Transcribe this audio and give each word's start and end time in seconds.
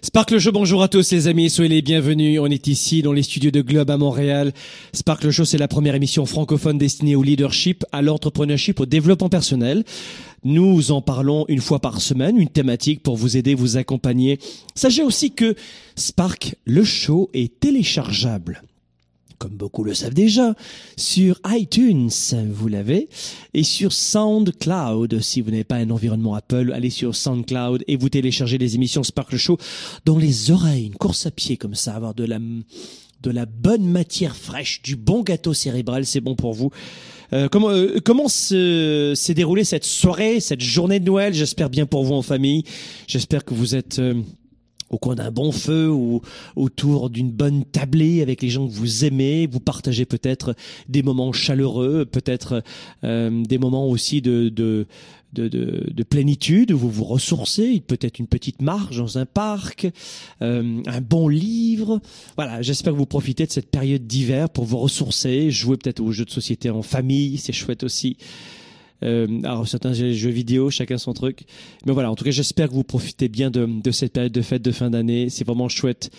Sparkle 0.00 0.38
Show, 0.38 0.52
bonjour 0.52 0.82
à 0.84 0.88
tous 0.88 1.10
les 1.10 1.26
amis, 1.26 1.50
soyez 1.50 1.68
les 1.68 1.82
bienvenus. 1.82 2.38
On 2.40 2.46
est 2.46 2.68
ici 2.68 3.02
dans 3.02 3.12
les 3.12 3.24
studios 3.24 3.50
de 3.50 3.62
Globe 3.62 3.90
à 3.90 3.96
Montréal. 3.96 4.52
Sparkle 4.92 5.30
Show, 5.30 5.44
c'est 5.44 5.58
la 5.58 5.66
première 5.66 5.96
émission 5.96 6.24
francophone 6.24 6.78
destinée 6.78 7.16
au 7.16 7.24
leadership, 7.24 7.84
à 7.90 8.00
l'entrepreneurship, 8.00 8.78
au 8.78 8.86
développement 8.86 9.28
personnel. 9.28 9.84
Nous 10.44 10.92
en 10.92 11.02
parlons 11.02 11.46
une 11.48 11.60
fois 11.60 11.80
par 11.80 12.00
semaine, 12.00 12.38
une 12.38 12.48
thématique 12.48 13.02
pour 13.02 13.16
vous 13.16 13.36
aider, 13.36 13.56
vous 13.56 13.76
accompagner. 13.76 14.38
Sachez 14.76 15.02
aussi 15.02 15.32
que 15.32 15.56
Spark, 15.96 16.54
le 16.64 16.84
show, 16.84 17.28
est 17.34 17.58
téléchargeable 17.58 18.62
comme 19.38 19.56
beaucoup 19.56 19.84
le 19.84 19.94
savent 19.94 20.14
déjà, 20.14 20.54
sur 20.96 21.40
iTunes, 21.46 22.10
vous 22.50 22.68
l'avez, 22.68 23.08
et 23.54 23.62
sur 23.62 23.92
SoundCloud. 23.92 25.20
Si 25.20 25.40
vous 25.40 25.50
n'avez 25.50 25.64
pas 25.64 25.76
un 25.76 25.90
environnement 25.90 26.34
Apple, 26.34 26.72
allez 26.74 26.90
sur 26.90 27.14
SoundCloud 27.14 27.84
et 27.86 27.96
vous 27.96 28.08
téléchargez 28.08 28.58
les 28.58 28.74
émissions 28.74 29.02
Sparkle 29.02 29.36
Show 29.36 29.58
dans 30.04 30.18
les 30.18 30.50
oreilles, 30.50 30.86
une 30.86 30.94
course 30.94 31.26
à 31.26 31.30
pied 31.30 31.56
comme 31.56 31.74
ça, 31.74 31.94
avoir 31.94 32.14
de 32.14 32.24
la 32.24 32.38
de 33.20 33.30
la 33.30 33.46
bonne 33.46 33.84
matière 33.84 34.36
fraîche, 34.36 34.80
du 34.82 34.94
bon 34.94 35.22
gâteau 35.22 35.52
cérébral, 35.52 36.06
c'est 36.06 36.20
bon 36.20 36.36
pour 36.36 36.54
vous. 36.54 36.70
Euh, 37.32 37.48
comment 37.48 37.70
euh, 37.70 37.98
comment 38.04 38.28
s'est 38.28 39.34
déroulée 39.34 39.64
cette 39.64 39.84
soirée, 39.84 40.40
cette 40.40 40.60
journée 40.60 41.00
de 41.00 41.04
Noël? 41.04 41.34
J'espère 41.34 41.68
bien 41.68 41.84
pour 41.84 42.04
vous 42.04 42.14
en 42.14 42.22
famille. 42.22 42.64
J'espère 43.06 43.44
que 43.44 43.54
vous 43.54 43.74
êtes 43.74 43.98
euh, 43.98 44.14
au 44.90 44.98
coin 44.98 45.14
d'un 45.14 45.30
bon 45.30 45.52
feu 45.52 45.90
ou 45.90 46.20
autour 46.56 47.10
d'une 47.10 47.30
bonne 47.30 47.64
tablée 47.64 48.22
avec 48.22 48.42
les 48.42 48.48
gens 48.48 48.66
que 48.66 48.72
vous 48.72 49.04
aimez. 49.04 49.46
Vous 49.46 49.60
partagez 49.60 50.04
peut-être 50.04 50.54
des 50.88 51.02
moments 51.02 51.32
chaleureux, 51.32 52.04
peut-être 52.04 52.62
euh, 53.04 53.44
des 53.44 53.58
moments 53.58 53.88
aussi 53.88 54.22
de, 54.22 54.48
de, 54.48 54.86
de, 55.32 55.48
de, 55.48 56.02
plénitude 56.02 56.72
où 56.72 56.78
vous 56.78 56.90
vous 56.90 57.04
ressourcez, 57.04 57.82
peut-être 57.86 58.18
une 58.18 58.26
petite 58.26 58.62
marche 58.62 58.96
dans 58.96 59.18
un 59.18 59.26
parc, 59.26 59.88
euh, 60.42 60.82
un 60.86 61.00
bon 61.00 61.28
livre. 61.28 62.00
Voilà, 62.36 62.62
j'espère 62.62 62.92
que 62.92 62.98
vous 62.98 63.06
profitez 63.06 63.46
de 63.46 63.52
cette 63.52 63.70
période 63.70 64.06
d'hiver 64.06 64.48
pour 64.48 64.64
vous 64.64 64.78
ressourcer, 64.78 65.50
jouer 65.50 65.76
peut-être 65.76 66.00
aux 66.00 66.12
jeux 66.12 66.24
de 66.24 66.30
société 66.30 66.70
en 66.70 66.82
famille, 66.82 67.38
c'est 67.38 67.52
chouette 67.52 67.84
aussi. 67.84 68.16
Euh, 69.02 69.40
alors 69.44 69.68
certains 69.68 69.92
jeux 69.92 70.30
vidéo, 70.30 70.70
chacun 70.70 70.98
son 70.98 71.12
truc. 71.12 71.44
Mais 71.86 71.92
voilà, 71.92 72.10
en 72.10 72.14
tout 72.14 72.24
cas, 72.24 72.30
j'espère 72.30 72.68
que 72.68 72.74
vous 72.74 72.84
profitez 72.84 73.28
bien 73.28 73.50
de, 73.50 73.66
de 73.66 73.90
cette 73.90 74.12
période 74.12 74.32
de 74.32 74.42
fête 74.42 74.62
de 74.62 74.72
fin 74.72 74.90
d'année. 74.90 75.28
C'est 75.30 75.44
vraiment 75.44 75.68
chouette 75.68 76.10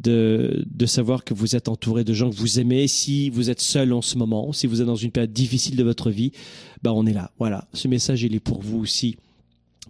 de, 0.00 0.64
de 0.70 0.86
savoir 0.86 1.24
que 1.24 1.34
vous 1.34 1.56
êtes 1.56 1.68
entouré 1.68 2.04
de 2.04 2.12
gens 2.12 2.30
que 2.30 2.36
vous 2.36 2.58
aimez. 2.58 2.88
Si 2.88 3.30
vous 3.30 3.50
êtes 3.50 3.60
seul 3.60 3.92
en 3.92 4.02
ce 4.02 4.16
moment, 4.18 4.52
si 4.52 4.66
vous 4.66 4.80
êtes 4.80 4.86
dans 4.86 4.96
une 4.96 5.10
période 5.10 5.32
difficile 5.32 5.76
de 5.76 5.84
votre 5.84 6.10
vie, 6.10 6.32
bah 6.82 6.92
on 6.94 7.06
est 7.06 7.12
là. 7.12 7.30
Voilà, 7.38 7.68
ce 7.72 7.88
message 7.88 8.22
il 8.22 8.34
est 8.34 8.40
pour 8.40 8.60
vous 8.60 8.78
aussi 8.78 9.16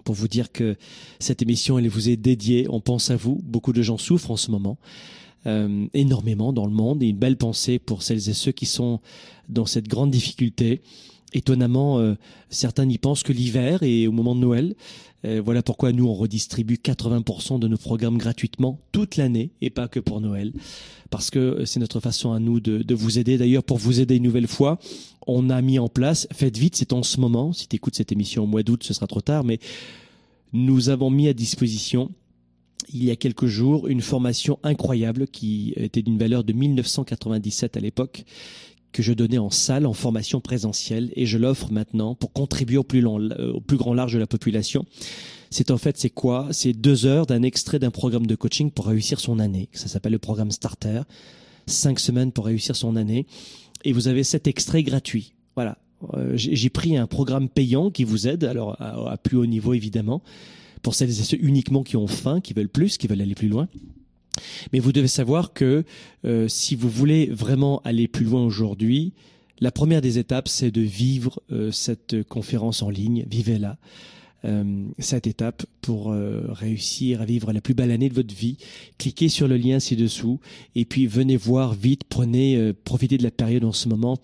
pour 0.04 0.14
vous 0.16 0.26
dire 0.26 0.50
que 0.50 0.76
cette 1.20 1.42
émission 1.42 1.78
elle 1.78 1.88
vous 1.88 2.08
est 2.08 2.16
dédiée. 2.16 2.66
On 2.68 2.80
pense 2.80 3.10
à 3.10 3.16
vous. 3.16 3.40
Beaucoup 3.44 3.72
de 3.72 3.82
gens 3.82 3.98
souffrent 3.98 4.30
en 4.30 4.36
ce 4.36 4.50
moment. 4.50 4.78
Euh, 5.46 5.86
énormément 5.92 6.52
dans 6.52 6.66
le 6.66 6.72
monde 6.72 7.02
et 7.02 7.08
une 7.08 7.16
belle 7.16 7.36
pensée 7.36 7.80
pour 7.80 8.04
celles 8.04 8.28
et 8.28 8.32
ceux 8.32 8.52
qui 8.52 8.64
sont 8.64 9.00
dans 9.48 9.66
cette 9.66 9.88
grande 9.88 10.12
difficulté 10.12 10.82
étonnamment, 11.32 11.98
euh, 11.98 12.14
certains 12.50 12.86
n'y 12.86 12.98
pensent 12.98 13.22
que 13.22 13.32
l'hiver 13.32 13.82
et 13.82 14.06
au 14.06 14.12
moment 14.12 14.34
de 14.34 14.40
Noël. 14.40 14.74
Euh, 15.24 15.40
voilà 15.44 15.62
pourquoi 15.62 15.92
nous, 15.92 16.06
on 16.08 16.14
redistribue 16.14 16.78
80% 16.82 17.60
de 17.60 17.68
nos 17.68 17.76
programmes 17.76 18.18
gratuitement 18.18 18.80
toute 18.90 19.16
l'année 19.16 19.52
et 19.60 19.70
pas 19.70 19.86
que 19.86 20.00
pour 20.00 20.20
Noël. 20.20 20.52
Parce 21.10 21.30
que 21.30 21.38
euh, 21.38 21.64
c'est 21.64 21.80
notre 21.80 22.00
façon 22.00 22.32
à 22.32 22.40
nous 22.40 22.60
de, 22.60 22.82
de 22.82 22.94
vous 22.94 23.18
aider. 23.18 23.38
D'ailleurs, 23.38 23.62
pour 23.62 23.78
vous 23.78 24.00
aider 24.00 24.16
une 24.16 24.24
nouvelle 24.24 24.48
fois, 24.48 24.78
on 25.26 25.50
a 25.50 25.62
mis 25.62 25.78
en 25.78 25.88
place, 25.88 26.26
faites 26.32 26.58
vite, 26.58 26.76
c'est 26.76 26.92
en 26.92 27.02
ce 27.02 27.20
moment, 27.20 27.52
si 27.52 27.68
tu 27.68 27.76
écoutes 27.76 27.94
cette 27.94 28.10
émission 28.10 28.44
au 28.44 28.46
mois 28.46 28.62
d'août, 28.62 28.82
ce 28.82 28.94
sera 28.94 29.06
trop 29.06 29.20
tard, 29.20 29.44
mais 29.44 29.60
nous 30.52 30.88
avons 30.88 31.10
mis 31.10 31.28
à 31.28 31.32
disposition 31.32 32.10
il 32.92 33.04
y 33.04 33.10
a 33.10 33.16
quelques 33.16 33.46
jours 33.46 33.88
une 33.88 34.00
formation 34.00 34.58
incroyable 34.62 35.26
qui 35.26 35.72
était 35.76 36.02
d'une 36.02 36.18
valeur 36.18 36.44
de 36.44 36.52
1997 36.52 37.76
à 37.76 37.80
l'époque, 37.80 38.24
que 38.92 39.02
je 39.02 39.12
donnais 39.12 39.38
en 39.38 39.50
salle, 39.50 39.86
en 39.86 39.92
formation 39.92 40.40
présentielle, 40.40 41.12
et 41.16 41.26
je 41.26 41.38
l'offre 41.38 41.72
maintenant 41.72 42.14
pour 42.14 42.32
contribuer 42.32 42.76
au 42.76 42.84
plus, 42.84 43.04
euh, 43.04 43.52
grand 43.70 43.94
large 43.94 44.12
de 44.12 44.18
la 44.18 44.26
population. 44.26 44.84
C'est 45.50 45.70
en 45.70 45.78
fait, 45.78 45.98
c'est 45.98 46.10
quoi? 46.10 46.48
C'est 46.50 46.72
deux 46.72 47.04
heures 47.04 47.26
d'un 47.26 47.42
extrait 47.42 47.78
d'un 47.78 47.90
programme 47.90 48.26
de 48.26 48.34
coaching 48.34 48.70
pour 48.70 48.86
réussir 48.86 49.20
son 49.20 49.38
année. 49.38 49.68
Ça 49.72 49.88
s'appelle 49.88 50.12
le 50.12 50.18
programme 50.18 50.50
Starter. 50.50 51.02
Cinq 51.66 52.00
semaines 52.00 52.32
pour 52.32 52.46
réussir 52.46 52.74
son 52.74 52.96
année. 52.96 53.26
Et 53.84 53.92
vous 53.92 54.08
avez 54.08 54.24
cet 54.24 54.46
extrait 54.46 54.82
gratuit. 54.82 55.34
Voilà. 55.54 55.78
Euh, 56.14 56.32
j'ai 56.34 56.70
pris 56.70 56.96
un 56.96 57.06
programme 57.06 57.48
payant 57.48 57.90
qui 57.90 58.04
vous 58.04 58.26
aide, 58.26 58.44
alors 58.44 58.80
à, 58.80 59.12
à 59.12 59.16
plus 59.16 59.36
haut 59.36 59.46
niveau 59.46 59.72
évidemment, 59.74 60.22
pour 60.82 60.94
celles 60.94 61.10
et 61.10 61.12
ceux 61.12 61.38
uniquement 61.40 61.82
qui 61.82 61.96
ont 61.96 62.08
faim, 62.08 62.40
qui 62.40 62.54
veulent 62.54 62.68
plus, 62.68 62.96
qui 62.96 63.06
veulent 63.06 63.20
aller 63.20 63.34
plus 63.34 63.48
loin. 63.48 63.68
Mais 64.72 64.78
vous 64.78 64.92
devez 64.92 65.08
savoir 65.08 65.52
que 65.52 65.84
euh, 66.24 66.48
si 66.48 66.74
vous 66.74 66.88
voulez 66.88 67.26
vraiment 67.26 67.80
aller 67.84 68.08
plus 68.08 68.24
loin 68.24 68.44
aujourd'hui, 68.44 69.12
la 69.60 69.70
première 69.70 70.00
des 70.00 70.18
étapes, 70.18 70.48
c'est 70.48 70.70
de 70.70 70.80
vivre 70.80 71.40
euh, 71.52 71.70
cette 71.70 72.22
conférence 72.24 72.82
en 72.82 72.90
ligne. 72.90 73.24
Vivez-la. 73.30 73.78
Euh, 74.44 74.86
cette 74.98 75.28
étape 75.28 75.64
pour 75.82 76.12
réussir 76.12 77.22
à 77.22 77.24
vivre 77.24 77.52
la 77.52 77.60
plus 77.60 77.74
belle 77.74 77.92
année 77.92 78.08
de 78.08 78.14
votre 78.14 78.34
vie. 78.34 78.56
Cliquez 78.98 79.28
sur 79.28 79.46
le 79.46 79.56
lien 79.56 79.78
ci-dessous 79.78 80.40
et 80.74 80.84
puis 80.84 81.06
venez 81.06 81.36
voir 81.36 81.74
vite, 81.74 82.02
prenez, 82.08 82.72
profitez 82.84 83.18
de 83.18 83.22
la 83.22 83.30
période 83.30 83.64
en 83.64 83.70
ce 83.70 83.88
moment 83.88 84.18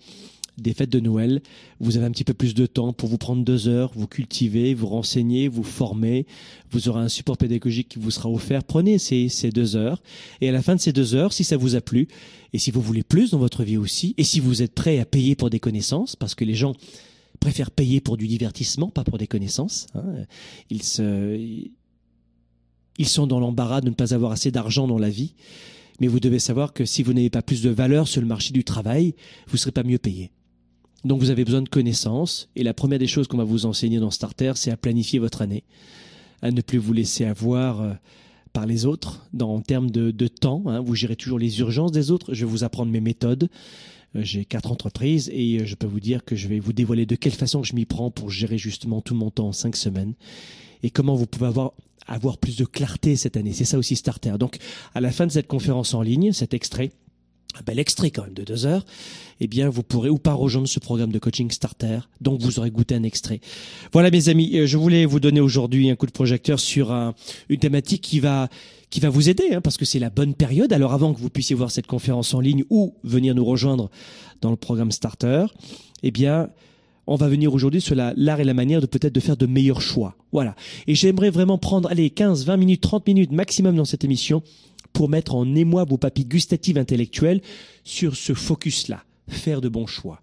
des 0.61 0.73
fêtes 0.73 0.89
de 0.89 0.99
Noël, 0.99 1.41
vous 1.79 1.97
avez 1.97 2.05
un 2.05 2.11
petit 2.11 2.23
peu 2.23 2.33
plus 2.33 2.53
de 2.53 2.65
temps 2.65 2.93
pour 2.93 3.09
vous 3.09 3.17
prendre 3.17 3.43
deux 3.43 3.67
heures, 3.67 3.91
vous 3.95 4.07
cultiver, 4.07 4.73
vous 4.73 4.87
renseigner, 4.87 5.47
vous 5.47 5.63
former. 5.63 6.25
Vous 6.71 6.89
aurez 6.89 7.01
un 7.01 7.09
support 7.09 7.37
pédagogique 7.37 7.89
qui 7.89 7.99
vous 7.99 8.11
sera 8.11 8.29
offert. 8.29 8.63
Prenez 8.63 8.97
ces, 8.97 9.29
deux 9.51 9.75
heures. 9.75 10.01
Et 10.41 10.49
à 10.49 10.51
la 10.51 10.61
fin 10.61 10.75
de 10.75 10.81
ces 10.81 10.93
deux 10.93 11.15
heures, 11.15 11.33
si 11.33 11.43
ça 11.43 11.57
vous 11.57 11.75
a 11.75 11.81
plu, 11.81 12.07
et 12.53 12.59
si 12.59 12.71
vous 12.71 12.81
voulez 12.81 13.03
plus 13.03 13.31
dans 13.31 13.39
votre 13.39 13.63
vie 13.63 13.77
aussi, 13.77 14.15
et 14.17 14.23
si 14.23 14.39
vous 14.39 14.61
êtes 14.61 14.73
prêt 14.73 14.99
à 14.99 15.05
payer 15.05 15.35
pour 15.35 15.49
des 15.49 15.59
connaissances, 15.59 16.15
parce 16.15 16.35
que 16.35 16.45
les 16.45 16.55
gens 16.55 16.73
préfèrent 17.39 17.71
payer 17.71 18.01
pour 18.01 18.17
du 18.17 18.27
divertissement, 18.27 18.89
pas 18.89 19.03
pour 19.03 19.17
des 19.17 19.27
connaissances. 19.27 19.87
Hein, 19.95 20.25
ils, 20.69 20.81
ils 22.97 23.07
sont 23.07 23.27
dans 23.27 23.39
l'embarras 23.39 23.81
de 23.81 23.89
ne 23.89 23.95
pas 23.95 24.13
avoir 24.13 24.31
assez 24.31 24.51
d'argent 24.51 24.87
dans 24.87 24.99
la 24.99 25.09
vie. 25.09 25.33
Mais 25.99 26.07
vous 26.07 26.19
devez 26.19 26.39
savoir 26.39 26.73
que 26.73 26.85
si 26.85 27.03
vous 27.03 27.13
n'avez 27.13 27.29
pas 27.29 27.41
plus 27.41 27.61
de 27.61 27.69
valeur 27.69 28.07
sur 28.07 28.21
le 28.21 28.27
marché 28.27 28.53
du 28.53 28.63
travail, 28.63 29.15
vous 29.47 29.53
ne 29.53 29.57
serez 29.57 29.71
pas 29.71 29.83
mieux 29.83 29.97
payé. 29.97 30.31
Donc 31.05 31.19
vous 31.19 31.29
avez 31.29 31.45
besoin 31.45 31.61
de 31.61 31.69
connaissances. 31.69 32.49
Et 32.55 32.63
la 32.63 32.73
première 32.73 32.99
des 32.99 33.07
choses 33.07 33.27
qu'on 33.27 33.37
va 33.37 33.43
vous 33.43 33.65
enseigner 33.65 33.99
dans 33.99 34.11
Starter, 34.11 34.53
c'est 34.55 34.71
à 34.71 34.77
planifier 34.77 35.19
votre 35.19 35.41
année, 35.41 35.63
à 36.41 36.51
ne 36.51 36.61
plus 36.61 36.77
vous 36.77 36.93
laisser 36.93 37.25
avoir 37.25 37.81
euh, 37.81 37.93
par 38.53 38.65
les 38.65 38.85
autres 38.85 39.27
dans, 39.33 39.53
en 39.53 39.61
termes 39.61 39.91
de, 39.91 40.27
temps. 40.27 40.63
Hein. 40.67 40.81
Vous 40.81 40.95
gérez 40.95 41.15
toujours 41.15 41.39
les 41.39 41.59
urgences 41.59 41.91
des 41.91 42.11
autres. 42.11 42.33
Je 42.33 42.45
vais 42.45 42.51
vous 42.51 42.63
apprendre 42.63 42.91
mes 42.91 43.01
méthodes. 43.01 43.49
Euh, 44.15 44.21
j'ai 44.23 44.43
quatre 44.43 44.71
entreprises 44.71 45.29
et 45.33 45.59
euh, 45.59 45.65
je 45.65 45.75
peux 45.75 45.87
vous 45.87 45.99
dire 45.99 46.25
que 46.25 46.35
je 46.35 46.47
vais 46.47 46.59
vous 46.59 46.73
dévoiler 46.73 47.05
de 47.05 47.15
quelle 47.15 47.33
façon 47.33 47.63
je 47.63 47.75
m'y 47.75 47.85
prends 47.85 48.11
pour 48.11 48.29
gérer 48.29 48.57
justement 48.57 49.01
tout 49.01 49.15
mon 49.15 49.29
temps 49.29 49.49
en 49.49 49.53
cinq 49.53 49.75
semaines 49.75 50.15
et 50.83 50.89
comment 50.89 51.15
vous 51.15 51.27
pouvez 51.27 51.47
avoir 51.47 51.73
avoir 52.07 52.39
plus 52.39 52.57
de 52.57 52.65
clarté 52.65 53.15
cette 53.15 53.37
année. 53.37 53.53
C'est 53.53 53.65
ça 53.65 53.77
aussi 53.77 53.95
Starter. 53.95 54.33
Donc, 54.39 54.57
à 54.95 55.01
la 55.01 55.11
fin 55.11 55.27
de 55.27 55.31
cette 55.31 55.45
conférence 55.45 55.93
en 55.93 56.01
ligne, 56.01 56.31
cet 56.31 56.55
extrait, 56.55 56.91
un 57.57 57.61
bel 57.65 57.79
extrait 57.79 58.11
quand 58.11 58.23
même 58.23 58.33
de 58.33 58.43
deux 58.43 58.65
heures, 58.65 58.85
eh 59.39 59.47
bien, 59.47 59.69
vous 59.69 59.83
pourrez 59.83 60.09
ou 60.09 60.17
pas 60.17 60.33
rejoindre 60.33 60.67
ce 60.67 60.79
programme 60.79 61.11
de 61.11 61.19
coaching 61.19 61.49
starter, 61.51 61.99
donc 62.21 62.41
vous 62.41 62.59
aurez 62.59 62.71
goûté 62.71 62.95
un 62.95 63.03
extrait. 63.03 63.41
Voilà, 63.91 64.11
mes 64.11 64.29
amis, 64.29 64.57
euh, 64.57 64.67
je 64.67 64.77
voulais 64.77 65.05
vous 65.05 65.19
donner 65.19 65.39
aujourd'hui 65.39 65.89
un 65.89 65.95
coup 65.95 66.05
de 66.05 66.11
projecteur 66.11 66.59
sur 66.59 66.91
une 67.49 67.59
thématique 67.59 68.01
qui 68.01 68.19
va 68.19 68.49
qui 68.89 68.99
va 68.99 69.09
vous 69.09 69.29
aider, 69.29 69.53
hein, 69.53 69.61
parce 69.61 69.77
que 69.77 69.85
c'est 69.85 69.99
la 69.99 70.09
bonne 70.09 70.33
période. 70.33 70.73
Alors 70.73 70.93
avant 70.93 71.13
que 71.13 71.19
vous 71.19 71.29
puissiez 71.29 71.55
voir 71.55 71.69
cette 71.69 71.87
conférence 71.87 72.33
en 72.33 72.39
ligne 72.39 72.63
ou 72.69 72.95
venir 73.03 73.35
nous 73.35 73.45
rejoindre 73.45 73.91
dans 74.41 74.49
le 74.49 74.55
programme 74.55 74.91
Starter, 74.91 75.45
eh 76.01 76.11
bien, 76.11 76.49
on 77.09 77.15
va 77.15 77.27
venir 77.27 77.51
aujourd'hui 77.55 77.81
sur 77.81 77.95
l'art 77.95 78.39
et 78.39 78.43
la 78.43 78.53
manière 78.53 78.81
de 78.81 78.85
peut-être 78.85 79.15
de 79.15 79.19
faire 79.19 79.35
de 79.35 79.47
meilleurs 79.47 79.81
choix. 79.81 80.15
Voilà. 80.31 80.55
Et 80.85 80.93
j'aimerais 80.93 81.31
vraiment 81.31 81.57
prendre, 81.57 81.89
allez, 81.89 82.11
15, 82.11 82.45
20 82.45 82.57
minutes, 82.57 82.81
30 82.81 83.07
minutes 83.07 83.31
maximum 83.31 83.75
dans 83.75 83.85
cette 83.85 84.03
émission 84.03 84.43
pour 84.93 85.09
mettre 85.09 85.33
en 85.33 85.55
émoi 85.55 85.85
vos 85.85 85.97
papilles 85.97 86.25
gustatives 86.25 86.77
intellectuelles 86.77 87.41
sur 87.83 88.15
ce 88.15 88.35
focus-là. 88.35 89.03
Faire 89.27 89.59
de 89.59 89.69
bons 89.69 89.87
choix. 89.87 90.21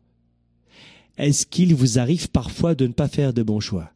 Est-ce 1.18 1.44
qu'il 1.44 1.74
vous 1.74 1.98
arrive 1.98 2.30
parfois 2.30 2.76
de 2.76 2.86
ne 2.86 2.92
pas 2.92 3.08
faire 3.08 3.32
de 3.32 3.42
bons 3.42 3.60
choix? 3.60 3.90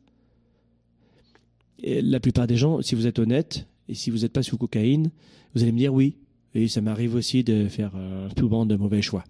La 1.85 2.19
plupart 2.19 2.49
des 2.49 2.57
gens, 2.57 2.83
si 2.83 2.97
vous 2.97 3.07
êtes 3.07 3.21
honnête, 3.21 3.69
et 3.89 3.95
si 3.95 4.11
vous 4.11 4.19
n'êtes 4.19 4.33
pas 4.33 4.43
sous 4.43 4.59
cocaïne, 4.59 5.13
vous 5.55 5.63
allez 5.63 5.73
me 5.73 5.79
dire 5.79 5.95
oui. 5.95 6.17
Et 6.57 6.67
ça 6.67 6.81
m'arrive 6.81 7.15
aussi 7.15 7.45
de 7.45 7.69
faire 7.69 7.93
euh, 7.95 8.29
tout 8.35 8.49
bon 8.49 8.67
de 8.67 8.75
mauvais 8.75 9.01
choix. 9.01 9.25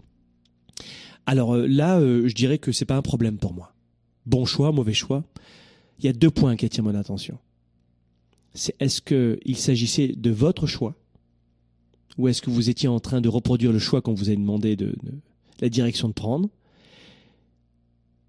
Alors 1.30 1.54
euh, 1.54 1.68
là, 1.68 2.00
euh, 2.00 2.26
je 2.26 2.34
dirais 2.34 2.58
que 2.58 2.72
c'est 2.72 2.84
pas 2.84 2.96
un 2.96 3.02
problème 3.02 3.38
pour 3.38 3.54
moi. 3.54 3.72
Bon 4.26 4.44
choix, 4.44 4.72
mauvais 4.72 4.94
choix. 4.94 5.22
Il 6.00 6.04
y 6.04 6.08
a 6.08 6.12
deux 6.12 6.28
points 6.28 6.56
qui 6.56 6.66
attirent 6.66 6.82
mon 6.82 6.96
attention. 6.96 7.38
C'est 8.52 8.74
est-ce 8.80 9.00
qu'il 9.00 9.56
s'agissait 9.56 10.08
de 10.08 10.30
votre 10.30 10.66
choix 10.66 10.96
ou 12.18 12.26
est-ce 12.26 12.42
que 12.42 12.50
vous 12.50 12.68
étiez 12.68 12.88
en 12.88 12.98
train 12.98 13.20
de 13.20 13.28
reproduire 13.28 13.70
le 13.70 13.78
choix 13.78 14.02
qu'on 14.02 14.12
vous 14.12 14.28
a 14.28 14.34
demandé 14.34 14.74
de, 14.74 14.92
la 15.60 15.68
direction 15.68 16.08
de 16.08 16.14
prendre? 16.14 16.48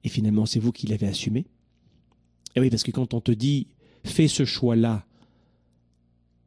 Et 0.03 0.09
finalement 0.09 0.45
c'est 0.45 0.59
vous 0.59 0.71
qui 0.71 0.85
l'avez 0.85 1.07
assumé 1.07 1.47
Et 2.55 2.59
oui, 2.59 2.69
parce 2.69 2.83
que 2.83 2.91
quand 2.91 3.15
on 3.15 3.19
te 3.19 3.31
dit 3.31 3.65
fais 4.03 4.27
ce 4.27 4.45
choix-là, 4.45 5.07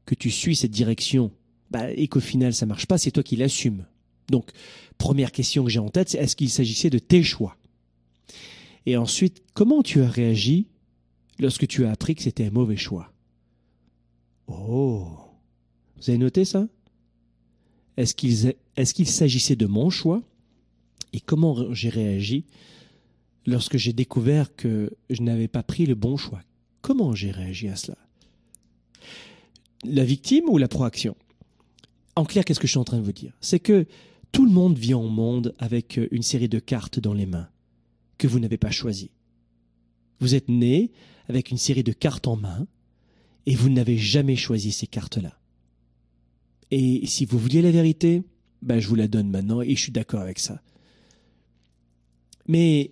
que 0.07 0.15
tu 0.15 0.31
suis 0.31 0.55
cette 0.55 0.71
direction, 0.71 1.33
bah, 1.73 1.91
et 1.91 2.07
qu'au 2.07 2.21
final 2.21 2.55
ça 2.55 2.65
marche 2.65 2.87
pas, 2.87 2.97
c'est 2.97 3.11
toi 3.11 3.25
qui 3.25 3.35
l'assumes. 3.35 3.87
Donc, 4.29 4.51
première 4.99 5.33
question 5.33 5.65
que 5.65 5.71
j'ai 5.71 5.79
en 5.79 5.91
tête, 5.91 6.09
c'est 6.11 6.19
est-ce 6.19 6.37
qu'il 6.37 6.51
s'agissait 6.51 6.91
de 6.91 6.99
tes 6.99 7.23
choix? 7.23 7.57
Et 8.87 8.97
ensuite, 8.97 9.43
comment 9.55 9.83
tu 9.83 10.03
as 10.03 10.09
réagi 10.09 10.67
lorsque 11.39 11.67
tu 11.67 11.85
as 11.85 11.91
appris 11.91 12.15
que 12.15 12.23
c'était 12.23 12.47
un 12.47 12.51
mauvais 12.51 12.77
choix? 12.77 13.13
Oh 14.47 15.07
Vous 15.97 16.11
avez 16.11 16.19
noté 16.19 16.45
ça? 16.45 16.69
Est-ce 17.97 18.15
qu'il 18.15 19.09
s'agissait 19.09 19.57
de 19.57 19.67
mon 19.67 19.89
choix? 19.91 20.23
Et 21.13 21.21
comment 21.21 21.73
j'ai 21.73 21.89
réagi 21.89 22.45
lorsque 23.47 23.77
j'ai 23.77 23.93
découvert 23.93 24.55
que 24.57 24.91
je 25.11 25.23
n'avais 25.23 25.49
pas 25.49 25.63
pris 25.63 25.87
le 25.87 25.95
bon 25.95 26.17
choix? 26.17 26.43
Comment 26.83 27.15
j'ai 27.15 27.31
réagi 27.31 27.69
à 27.69 27.77
cela? 27.77 27.97
La 29.85 30.05
victime 30.05 30.49
ou 30.49 30.59
la 30.59 30.69
proaction? 30.69 31.17
En 32.17 32.25
clair, 32.25 32.45
qu'est-ce 32.45 32.61
que 32.61 32.67
je 32.67 32.73
suis 32.73 32.79
en 32.79 32.85
train 32.85 32.99
de 32.99 33.03
vous 33.03 33.13
dire? 33.13 33.33
C'est 33.41 33.61
que 33.61 33.87
tout 34.35 34.45
le 34.45 34.53
monde 34.53 34.77
vit 34.77 34.95
en 34.95 35.05
monde 35.05 35.55
avec 35.59 35.97
euh, 35.97 36.09
une 36.11 36.23
série 36.23 36.49
de 36.49 36.59
cartes 36.59 36.99
dans 36.99 37.15
les 37.15 37.25
mains 37.25 37.49
que 38.19 38.27
vous 38.27 38.41
n'avez 38.41 38.59
pas 38.59 38.73
choisies. 38.73 39.13
Vous 40.19 40.35
êtes 40.35 40.49
né 40.49 40.91
avec 41.29 41.53
une 41.53 41.57
série 41.57 41.85
de 41.85 41.93
cartes 41.93 42.27
en 42.27 42.35
main 42.35 42.67
et 43.47 43.55
vous 43.55 43.69
n'avez 43.69 43.97
jamais 43.97 44.35
choisi 44.35 44.73
ces 44.73 44.89
cartes-là. 44.89 45.39
Et 46.73 47.07
si 47.07 47.25
vous 47.25 47.39
vouliez 47.39 47.63
la 47.63 47.71
vérité, 47.71 48.25
ben 48.61 48.81
je 48.81 48.89
vous 48.89 48.97
la 48.97 49.07
donne 49.07 49.31
maintenant 49.31 49.63
et 49.63 49.77
je 49.77 49.81
suis 49.81 49.93
d'accord 49.93 50.21
avec 50.21 50.41
ça. 50.41 50.61
Mais 52.49 52.91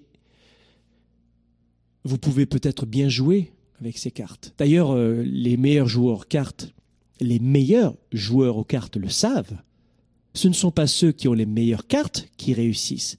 vous 2.05 2.19
pouvez 2.19 2.47
peut-être 2.47 2.87
bien 2.87 3.09
jouer 3.09 3.53
avec 3.81 3.99
ces 3.99 4.12
cartes. 4.12 4.55
D'ailleurs, 4.59 4.93
euh, 4.93 5.25
les 5.25 5.56
meilleurs 5.56 5.88
joueurs 5.88 6.29
cartes, 6.29 6.73
les 7.19 7.41
meilleurs 7.41 7.97
joueurs 8.12 8.59
aux 8.59 8.65
cartes 8.65 8.97
le 8.97 9.09
savent 9.09 9.59
ce 10.34 10.49
ne 10.49 10.55
sont 10.55 10.70
pas 10.70 10.87
ceux 10.87 11.12
qui 11.12 11.29
ont 11.29 11.34
les 11.34 11.46
meilleures 11.46 11.87
cartes 11.87 12.29
qui 12.37 12.55
réussissent. 12.55 13.19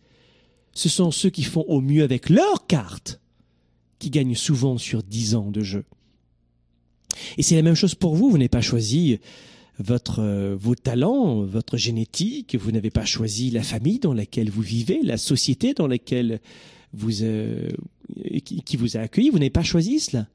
Ce 0.73 0.89
sont 0.89 1.11
ceux 1.11 1.29
qui 1.29 1.43
font 1.43 1.65
au 1.67 1.81
mieux 1.81 2.03
avec 2.03 2.29
leurs 2.29 2.65
cartes 2.65 3.19
qui 3.99 4.09
gagnent 4.09 4.35
souvent 4.35 4.77
sur 4.77 5.03
dix 5.03 5.35
ans 5.35 5.51
de 5.51 5.61
jeu. 5.61 5.85
Et 7.37 7.43
c'est 7.43 7.55
la 7.55 7.61
même 7.61 7.75
chose 7.75 7.95
pour 7.95 8.15
vous. 8.15 8.29
Vous 8.29 8.37
n'avez 8.37 8.49
pas 8.49 8.61
choisi 8.61 9.19
votre, 9.79 10.19
euh, 10.19 10.55
vos 10.55 10.75
talents, 10.75 11.43
votre 11.43 11.77
génétique. 11.77 12.55
Vous 12.55 12.71
n'avez 12.71 12.89
pas 12.89 13.05
choisi 13.05 13.51
la 13.51 13.63
famille 13.63 13.99
dans 13.99 14.13
laquelle 14.13 14.49
vous 14.49 14.61
vivez, 14.61 15.01
la 15.03 15.17
société 15.17 15.73
dans 15.73 15.87
laquelle 15.87 16.41
vous, 16.93 17.23
euh, 17.23 17.69
qui, 18.43 18.77
vous 18.77 18.97
a 18.97 19.01
accueilli. 19.01 19.29
Vous 19.29 19.39
n'avez 19.39 19.51
pas 19.51 19.63
choisi 19.63 19.99
cela. 19.99 20.27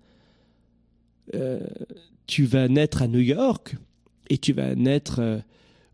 Euh, 1.34 1.60
tu 2.26 2.44
vas 2.44 2.68
naître 2.68 3.02
à 3.02 3.08
New 3.08 3.20
York 3.20 3.76
et 4.30 4.38
tu 4.38 4.52
vas 4.52 4.74
naître 4.74 5.42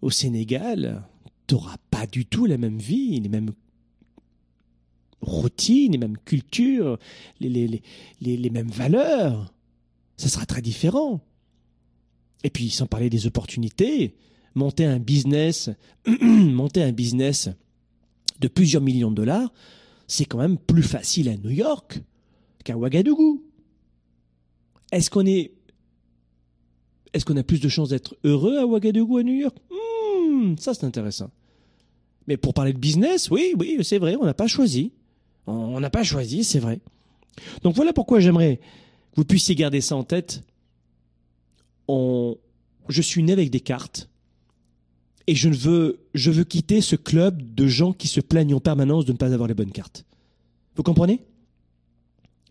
au 0.04 0.10
Sénégal, 0.10 1.02
tu 1.46 1.54
n'auras 1.54 1.78
pas 1.90 2.06
du 2.06 2.26
tout 2.26 2.44
la 2.44 2.58
même 2.58 2.78
vie, 2.78 3.18
les 3.20 3.30
mêmes 3.30 3.52
routines, 5.22 5.92
les 5.92 5.98
mêmes 5.98 6.18
cultures, 6.18 6.98
les, 7.40 7.80
mêmes 8.50 8.68
valeurs. 8.68 9.54
Ça 10.18 10.28
sera 10.28 10.44
très 10.44 10.60
différent. 10.60 11.22
Et 12.44 12.50
puis, 12.50 12.68
sans 12.68 12.86
parler 12.86 13.08
des 13.08 13.26
opportunités, 13.26 14.14
monter 14.54 14.84
un 14.84 14.98
business, 14.98 15.70
monter 16.20 16.82
un 16.82 16.92
business 16.92 17.48
de 18.40 18.48
plusieurs 18.48 18.82
millions 18.82 19.10
de 19.10 19.16
dollars, 19.16 19.54
c'est 20.06 20.26
quand 20.26 20.36
même 20.38 20.58
plus 20.58 20.82
facile 20.82 21.30
à 21.30 21.36
New 21.38 21.50
York 21.50 21.98
qu'à 22.62 22.76
Ouagadougou. 22.76 23.42
Est-ce 24.92 25.08
qu'on 25.08 25.24
est, 25.24 25.54
est-ce 27.14 27.24
qu'on 27.24 27.38
a 27.38 27.42
plus 27.42 27.62
de 27.62 27.70
chances 27.70 27.88
d'être 27.88 28.18
heureux 28.22 28.58
à 28.58 28.66
Ouagadougou 28.66 29.16
à 29.16 29.22
New 29.22 29.32
York? 29.32 29.56
Hmm, 30.44 30.56
ça 30.58 30.74
c'est 30.74 30.84
intéressant. 30.84 31.30
Mais 32.26 32.36
pour 32.36 32.54
parler 32.54 32.72
de 32.72 32.78
business, 32.78 33.30
oui, 33.30 33.54
oui, 33.58 33.78
c'est 33.82 33.98
vrai, 33.98 34.16
on 34.16 34.24
n'a 34.24 34.34
pas 34.34 34.46
choisi. 34.46 34.92
On 35.46 35.78
n'a 35.80 35.90
pas 35.90 36.02
choisi, 36.02 36.44
c'est 36.44 36.58
vrai. 36.58 36.80
Donc 37.62 37.74
voilà 37.74 37.92
pourquoi 37.92 38.20
j'aimerais 38.20 38.56
que 38.56 39.16
vous 39.16 39.24
puissiez 39.24 39.54
garder 39.54 39.80
ça 39.80 39.96
en 39.96 40.04
tête. 40.04 40.42
Je 41.88 43.02
suis 43.02 43.22
né 43.22 43.32
avec 43.32 43.50
des 43.50 43.60
cartes 43.60 44.08
et 45.26 45.34
je 45.34 45.48
veux, 45.48 46.00
je 46.14 46.30
veux 46.30 46.44
quitter 46.44 46.80
ce 46.80 46.96
club 46.96 47.54
de 47.54 47.66
gens 47.66 47.92
qui 47.92 48.08
se 48.08 48.20
plaignent 48.20 48.54
en 48.54 48.60
permanence 48.60 49.04
de 49.04 49.12
ne 49.12 49.16
pas 49.16 49.32
avoir 49.32 49.48
les 49.48 49.54
bonnes 49.54 49.72
cartes. 49.72 50.04
Vous 50.76 50.82
comprenez? 50.82 51.20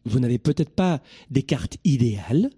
Vous 0.05 0.19
n'avez 0.19 0.37
peut-être 0.37 0.71
pas 0.71 1.01
des 1.31 1.43
cartes 1.43 1.77
idéales, 1.83 2.49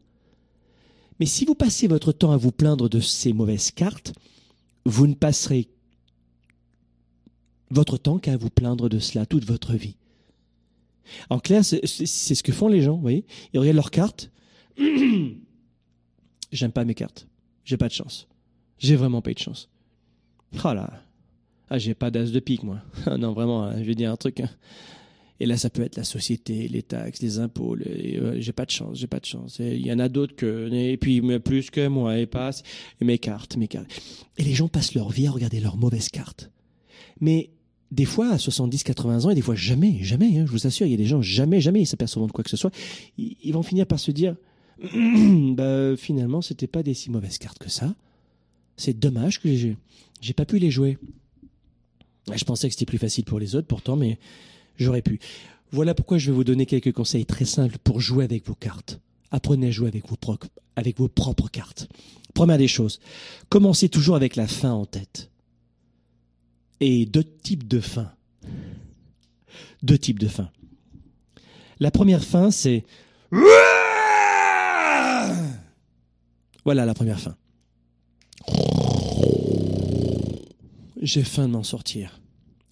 mais 1.20 1.26
si 1.26 1.46
vous 1.46 1.56
passez 1.56 1.88
votre 1.88 2.12
temps 2.12 2.32
à 2.32 2.38
vous 2.38 2.52
plaindre 2.52 2.90
de 2.90 3.00
ces 3.00 3.34
mauvaises 3.34 3.72
cartes, 3.72 4.14
vous 4.86 5.08
ne 5.08 5.14
passerez 5.14 5.68
votre 7.72 7.98
temps 7.98 8.20
qu'à 8.20 8.38
vous 8.38 8.50
plaindre 8.50 8.90
de 8.90 9.00
cela 9.00 9.26
toute 9.26 9.46
votre 9.46 9.74
vie. 9.74 9.96
En 11.30 11.40
clair, 11.40 11.64
c'est 11.64 11.86
ce 11.86 12.44
que 12.44 12.52
font 12.52 12.68
les 12.68 12.82
gens, 12.82 12.96
vous 12.96 13.02
voyez 13.02 13.26
Ils 13.54 13.60
regardent 13.60 13.76
leurs 13.76 13.92
cartes. 13.92 14.32
J'aime 16.52 16.72
pas 16.72 16.86
mes 16.86 16.96
cartes. 16.96 17.28
J'ai 17.64 17.78
pas 17.78 17.88
de 17.88 17.94
chance. 17.94 18.28
J'ai 18.78 18.96
vraiment 18.96 19.22
pas 19.22 19.32
eu 19.32 19.36
de 19.36 19.40
chance. 19.40 19.70
Oh. 20.64 20.74
Ah, 21.70 21.78
j'ai 21.80 21.96
pas 21.96 22.12
d'as 22.12 22.32
de 22.32 22.40
pique, 22.40 22.64
moi. 22.64 22.80
Ah 23.06 23.18
non, 23.18 23.34
vraiment, 23.34 23.64
hein, 23.64 23.76
je 23.80 23.84
vais 23.84 23.96
dire 23.96 24.12
un 24.12 24.16
truc. 24.16 24.42
Et 25.40 25.46
là, 25.46 25.58
ça 25.58 25.70
peut 25.70 25.82
être 25.82 25.98
la 25.98 26.06
société, 26.06 26.68
les 26.68 26.82
taxes, 26.82 27.22
les 27.22 27.40
impôts. 27.40 27.76
Euh, 27.76 28.38
j'ai 28.40 28.54
pas 28.54 28.66
de 28.66 28.72
chance, 28.72 28.98
j'ai 28.98 29.08
pas 29.08 29.20
de 29.20 29.26
chance. 29.26 29.60
Il 29.60 29.86
y 29.86 29.92
en 29.92 30.00
a 30.00 30.08
d'autres 30.08 30.36
que, 30.36 30.72
et 30.72 30.98
puis 30.98 31.22
plus 31.40 31.70
que 31.72 31.88
moi, 31.88 32.18
et 32.18 32.26
passe. 32.26 32.64
Et 33.02 33.06
mes 33.06 33.18
cartes, 33.18 33.58
mes 33.58 33.68
cartes. 33.68 33.90
Et 34.38 34.44
les 34.44 34.54
gens 34.54 34.70
passent 34.70 34.94
leur 34.94 35.10
vie 35.10 35.28
à 35.28 35.32
regarder 35.32 35.60
leurs 35.60 35.76
mauvaises 35.76 36.10
cartes. 36.10 36.52
Mais 37.20 37.50
des 37.92 38.06
fois 38.06 38.30
à 38.30 38.38
70, 38.38 38.84
80 38.84 39.26
ans, 39.26 39.30
et 39.30 39.36
des 39.36 39.42
fois 39.42 39.56
jamais, 39.56 40.00
jamais, 40.02 40.40
hein, 40.40 40.46
je 40.46 40.52
vous 40.52 40.68
assure, 40.68 40.86
il 40.86 40.92
y 40.92 40.94
a 40.94 40.98
des 40.98 41.06
gens, 41.06 41.22
jamais, 41.22 41.60
jamais 41.60 41.82
ils 41.82 41.86
s'aperçoivent 41.86 42.28
de 42.28 42.32
quoi 42.32 42.44
que 42.44 42.50
ce 42.50 42.58
soit. 42.58 42.74
Ils, 43.18 43.52
vont 43.52 43.64
finir 43.64 43.86
par 43.88 44.00
se 44.00 44.12
dire, 44.12 44.36
bah, 44.82 45.96
finalement, 45.98 46.42
c'était 46.42 46.68
pas 46.68 46.84
des 46.84 46.94
si 46.94 47.12
mauvaises 47.12 47.38
cartes 47.38 47.60
que 47.60 47.70
ça. 47.70 47.94
C'est 48.78 48.98
dommage 48.98 49.42
que 49.42 49.50
j'ai 49.54 50.34
pas 50.34 50.46
pu 50.46 50.60
les 50.60 50.72
jouer. 50.72 50.98
Je 52.34 52.44
pensais 52.44 52.68
que 52.68 52.74
c'était 52.74 52.86
plus 52.86 52.98
facile 52.98 53.24
pour 53.24 53.40
les 53.40 53.56
autres, 53.56 53.68
pourtant, 53.68 53.96
mais 53.96 54.18
j'aurais 54.78 55.02
pu. 55.02 55.20
Voilà 55.72 55.94
pourquoi 55.94 56.18
je 56.18 56.32
vais 56.32 56.36
vous 56.36 56.44
donner 56.44 56.66
quelques 56.66 56.94
conseils 56.94 57.26
très 57.26 57.46
simples 57.46 57.78
pour 57.84 58.00
jouer 58.00 58.24
avec 58.24 58.48
vos 58.48 58.56
cartes. 58.56 59.00
Apprenez 59.32 59.68
à 59.68 59.72
jouer 59.72 59.90
avec 59.90 60.08
vos, 60.98 61.08
propres 61.08 61.50
cartes. 61.50 61.88
Première 62.34 62.58
des 62.58 62.68
choses, 62.68 63.00
commencez 63.50 63.90
toujours 63.90 64.16
avec 64.16 64.36
la 64.36 64.48
fin 64.48 64.72
en 64.72 64.86
tête. 64.86 65.30
Et 66.80 67.06
deux 67.06 67.24
types 67.24 67.68
de 67.68 67.80
fins. 67.80 68.12
Deux 69.84 69.98
types 69.98 70.20
de 70.20 70.28
fins. 70.28 70.52
La 71.80 71.92
première 71.92 72.24
fin, 72.24 72.52
c'est... 72.52 72.86
Voilà 76.64 76.86
la 76.86 76.94
première 76.94 77.20
fin. 77.20 77.36
J'ai 81.02 81.24
faim 81.24 81.48
de 81.48 81.54
m'en 81.54 81.64
sortir. 81.64 82.20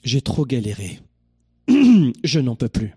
J'ai 0.03 0.21
trop 0.21 0.45
galéré. 0.45 0.99
Je 2.23 2.39
n'en 2.39 2.55
peux 2.55 2.69
plus. 2.69 2.95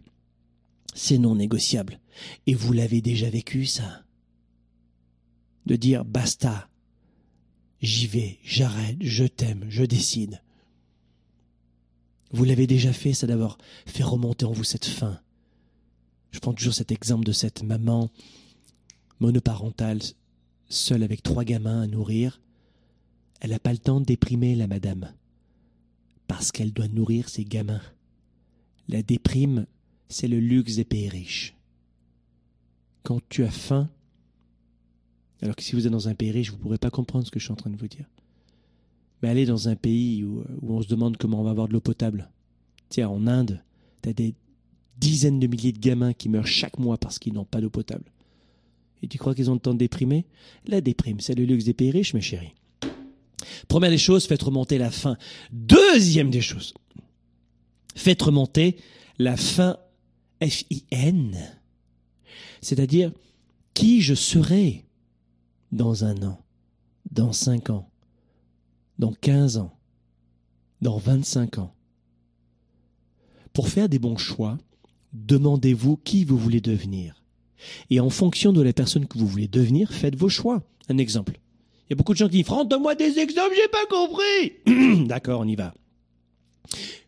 C'est 0.94 1.18
non 1.18 1.34
négociable. 1.34 2.00
Et 2.46 2.54
vous 2.54 2.72
l'avez 2.72 3.02
déjà 3.02 3.28
vécu, 3.28 3.66
ça 3.66 4.04
De 5.66 5.76
dire 5.76 6.04
basta. 6.04 6.68
J'y 7.82 8.06
vais, 8.06 8.38
j'arrête, 8.42 8.96
je 9.00 9.24
t'aime, 9.24 9.66
je 9.68 9.84
décide. 9.84 10.40
Vous 12.32 12.44
l'avez 12.44 12.66
déjà 12.66 12.92
fait, 12.92 13.12
ça 13.12 13.26
d'avoir 13.26 13.58
fait 13.86 14.02
remonter 14.02 14.46
en 14.46 14.52
vous 14.52 14.64
cette 14.64 14.86
faim. 14.86 15.20
Je 16.30 16.38
prends 16.38 16.54
toujours 16.54 16.74
cet 16.74 16.90
exemple 16.90 17.24
de 17.24 17.32
cette 17.32 17.62
maman 17.62 18.10
monoparentale, 19.20 20.00
seule 20.68 21.02
avec 21.02 21.22
trois 21.22 21.44
gamins 21.44 21.82
à 21.82 21.86
nourrir. 21.86 22.40
Elle 23.40 23.50
n'a 23.50 23.58
pas 23.58 23.72
le 23.72 23.78
temps 23.78 24.00
de 24.00 24.06
déprimer 24.06 24.54
la 24.54 24.66
madame, 24.66 25.12
parce 26.26 26.50
qu'elle 26.50 26.72
doit 26.72 26.88
nourrir 26.88 27.28
ses 27.28 27.44
gamins. 27.44 27.82
La 28.88 29.02
déprime, 29.02 29.66
c'est 30.08 30.28
le 30.28 30.38
luxe 30.38 30.76
des 30.76 30.84
pays 30.84 31.08
riches. 31.08 31.54
Quand 33.02 33.20
tu 33.28 33.44
as 33.44 33.50
faim, 33.50 33.88
alors 35.42 35.56
que 35.56 35.62
si 35.62 35.74
vous 35.74 35.86
êtes 35.86 35.92
dans 35.92 36.08
un 36.08 36.14
pays 36.14 36.30
riche, 36.30 36.50
vous 36.50 36.56
ne 36.56 36.62
pourrez 36.62 36.78
pas 36.78 36.90
comprendre 36.90 37.26
ce 37.26 37.30
que 37.30 37.38
je 37.38 37.44
suis 37.44 37.52
en 37.52 37.56
train 37.56 37.70
de 37.70 37.76
vous 37.76 37.88
dire. 37.88 38.06
Mais 39.22 39.28
allez 39.28 39.46
dans 39.46 39.68
un 39.68 39.76
pays 39.76 40.24
où, 40.24 40.44
on 40.62 40.82
se 40.82 40.88
demande 40.88 41.16
comment 41.16 41.40
on 41.40 41.44
va 41.44 41.50
avoir 41.50 41.68
de 41.68 41.72
l'eau 41.72 41.80
potable. 41.80 42.30
Tiens, 42.88 43.08
en 43.08 43.26
Inde, 43.26 43.62
tu 44.02 44.08
as 44.08 44.12
des 44.12 44.34
dizaines 44.98 45.40
de 45.40 45.46
milliers 45.46 45.72
de 45.72 45.78
gamins 45.78 46.12
qui 46.12 46.28
meurent 46.28 46.46
chaque 46.46 46.78
mois 46.78 46.98
parce 46.98 47.18
qu'ils 47.18 47.32
n'ont 47.32 47.44
pas 47.44 47.60
d'eau 47.60 47.70
potable. 47.70 48.04
Et 49.02 49.08
tu 49.08 49.18
crois 49.18 49.34
qu'ils 49.34 49.50
ont 49.50 49.54
le 49.54 49.60
temps 49.60 49.74
de 49.74 49.78
déprimer? 49.78 50.26
La 50.66 50.80
déprime, 50.80 51.20
c'est 51.20 51.34
le 51.34 51.44
luxe 51.44 51.64
des 51.64 51.74
pays 51.74 51.90
riches, 51.90 52.14
mes 52.14 52.20
chéris. 52.20 52.54
Première 53.68 53.90
des 53.90 53.98
choses, 53.98 54.26
faites 54.26 54.42
remonter 54.42 54.78
la 54.78 54.90
faim. 54.90 55.16
Deuxième 55.52 56.30
des 56.30 56.40
choses, 56.40 56.74
faites 57.96 58.22
remonter 58.22 58.76
la 59.18 59.36
faim 59.36 59.76
F-I-N. 60.40 61.36
C'est-à-dire 62.60 63.12
qui 63.74 64.00
je 64.02 64.14
serai 64.14 64.84
dans 65.72 66.04
un 66.04 66.22
an, 66.22 66.38
dans 67.10 67.32
cinq 67.32 67.70
ans, 67.70 67.90
dans 68.98 69.12
quinze 69.12 69.56
ans, 69.56 69.76
dans 70.82 70.98
vingt-cinq 70.98 71.58
ans? 71.58 71.74
Pour 73.52 73.68
faire 73.68 73.88
des 73.88 73.98
bons 73.98 74.18
choix, 74.18 74.58
demandez-vous 75.12 75.96
qui 75.96 76.24
vous 76.24 76.38
voulez 76.38 76.60
devenir. 76.60 77.22
Et 77.88 78.00
en 78.00 78.10
fonction 78.10 78.52
de 78.52 78.60
la 78.60 78.74
personne 78.74 79.06
que 79.06 79.18
vous 79.18 79.26
voulez 79.26 79.48
devenir, 79.48 79.92
faites 79.92 80.16
vos 80.16 80.28
choix. 80.28 80.62
Un 80.88 80.98
exemple. 80.98 81.40
Il 81.88 81.90
y 81.90 81.92
a 81.94 81.96
beaucoup 81.96 82.12
de 82.12 82.18
gens 82.18 82.28
qui 82.28 82.42
disent 82.42 82.66
donne-moi 82.68 82.94
des 82.94 83.18
exemples, 83.18 83.54
j'ai 83.56 83.68
pas 83.68 83.86
compris. 83.88 85.04
D'accord, 85.06 85.40
on 85.40 85.48
y 85.48 85.56
va. 85.56 85.72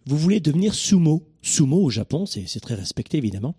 Vous 0.09 0.17
voulez 0.17 0.41
devenir 0.41 0.75
sumo. 0.75 1.23
Sumo 1.43 1.83
au 1.83 1.91
Japon, 1.91 2.25
c'est 2.25 2.61
très 2.61 2.75
respecté 2.75 3.19
évidemment. 3.19 3.55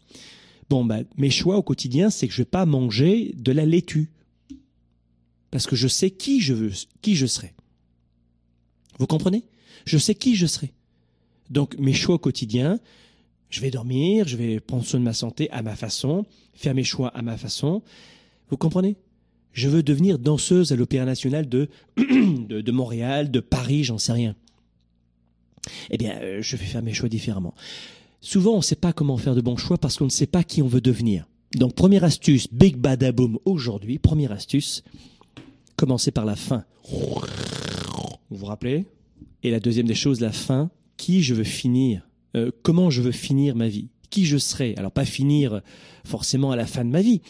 Bon, 0.67 0.83
bah, 0.83 1.01
mes 1.15 1.29
choix 1.29 1.57
au 1.57 1.61
quotidien, 1.61 2.09
c'est 2.09 2.27
que 2.27 2.33
je 2.33 2.41
vais 2.41 2.45
pas 2.45 2.65
manger 2.65 3.35
de 3.37 3.51
la 3.51 3.67
laitue. 3.67 4.09
Parce 5.51 5.67
que 5.67 5.75
je 5.75 5.87
sais 5.87 6.09
qui 6.09 6.41
je 6.41 6.55
veux, 6.55 6.71
qui 7.03 7.15
je 7.15 7.27
serai. 7.27 7.53
Vous 8.97 9.05
comprenez? 9.05 9.43
Je 9.85 9.99
sais 9.99 10.15
qui 10.15 10.35
je 10.35 10.47
serai. 10.47 10.73
Donc, 11.51 11.77
mes 11.77 11.93
choix 11.93 12.15
au 12.15 12.19
quotidien, 12.19 12.79
je 13.51 13.61
vais 13.61 13.69
dormir, 13.69 14.27
je 14.27 14.35
vais 14.35 14.59
prendre 14.59 14.83
soin 14.83 14.99
de 14.99 15.05
ma 15.05 15.13
santé 15.13 15.51
à 15.51 15.61
ma 15.61 15.75
façon, 15.75 16.25
faire 16.55 16.73
mes 16.73 16.83
choix 16.83 17.09
à 17.09 17.21
ma 17.21 17.37
façon. 17.37 17.83
Vous 18.49 18.57
comprenez? 18.57 18.95
Je 19.53 19.69
veux 19.69 19.83
devenir 19.83 20.17
danseuse 20.17 20.71
à 20.71 20.75
l'Opéra 20.75 21.05
national 21.05 21.47
de, 21.47 21.69
de, 21.97 22.71
Montréal, 22.71 23.29
de 23.29 23.39
Paris, 23.39 23.83
j'en 23.83 23.99
sais 23.99 24.13
rien. 24.13 24.35
Eh 25.89 25.97
bien, 25.97 26.17
euh, 26.21 26.41
je 26.41 26.55
vais 26.55 26.65
faire 26.65 26.83
mes 26.83 26.93
choix 26.93 27.09
différemment. 27.09 27.53
Souvent, 28.21 28.53
on 28.53 28.57
ne 28.57 28.63
sait 28.63 28.75
pas 28.75 28.93
comment 28.93 29.17
faire 29.17 29.35
de 29.35 29.41
bons 29.41 29.57
choix 29.57 29.77
parce 29.77 29.97
qu'on 29.97 30.05
ne 30.05 30.09
sait 30.09 30.27
pas 30.27 30.43
qui 30.43 30.61
on 30.61 30.67
veut 30.67 30.81
devenir. 30.81 31.25
Donc, 31.55 31.73
première 31.73 32.03
astuce, 32.03 32.47
Big 32.51 32.75
Badaboom 32.77 33.39
aujourd'hui, 33.45 33.97
première 33.97 34.31
astuce, 34.31 34.83
commencez 35.75 36.11
par 36.11 36.25
la 36.25 36.35
fin. 36.35 36.65
Vous 36.91 38.37
vous 38.37 38.45
rappelez? 38.45 38.85
Et 39.43 39.51
la 39.51 39.59
deuxième 39.59 39.87
des 39.87 39.95
choses, 39.95 40.19
la 40.19 40.31
fin, 40.31 40.69
qui 40.97 41.23
je 41.23 41.33
veux 41.33 41.43
finir? 41.43 42.07
Euh, 42.35 42.51
comment 42.61 42.89
je 42.89 43.01
veux 43.01 43.11
finir 43.11 43.55
ma 43.55 43.67
vie, 43.67 43.87
qui 44.09 44.25
je 44.25 44.37
serai? 44.37 44.75
Alors 44.77 44.91
pas 44.91 45.05
finir 45.05 45.61
forcément 46.05 46.51
à 46.51 46.55
la 46.55 46.67
fin 46.67 46.85
de 46.85 46.89
ma 46.89 47.01
vie, 47.01 47.21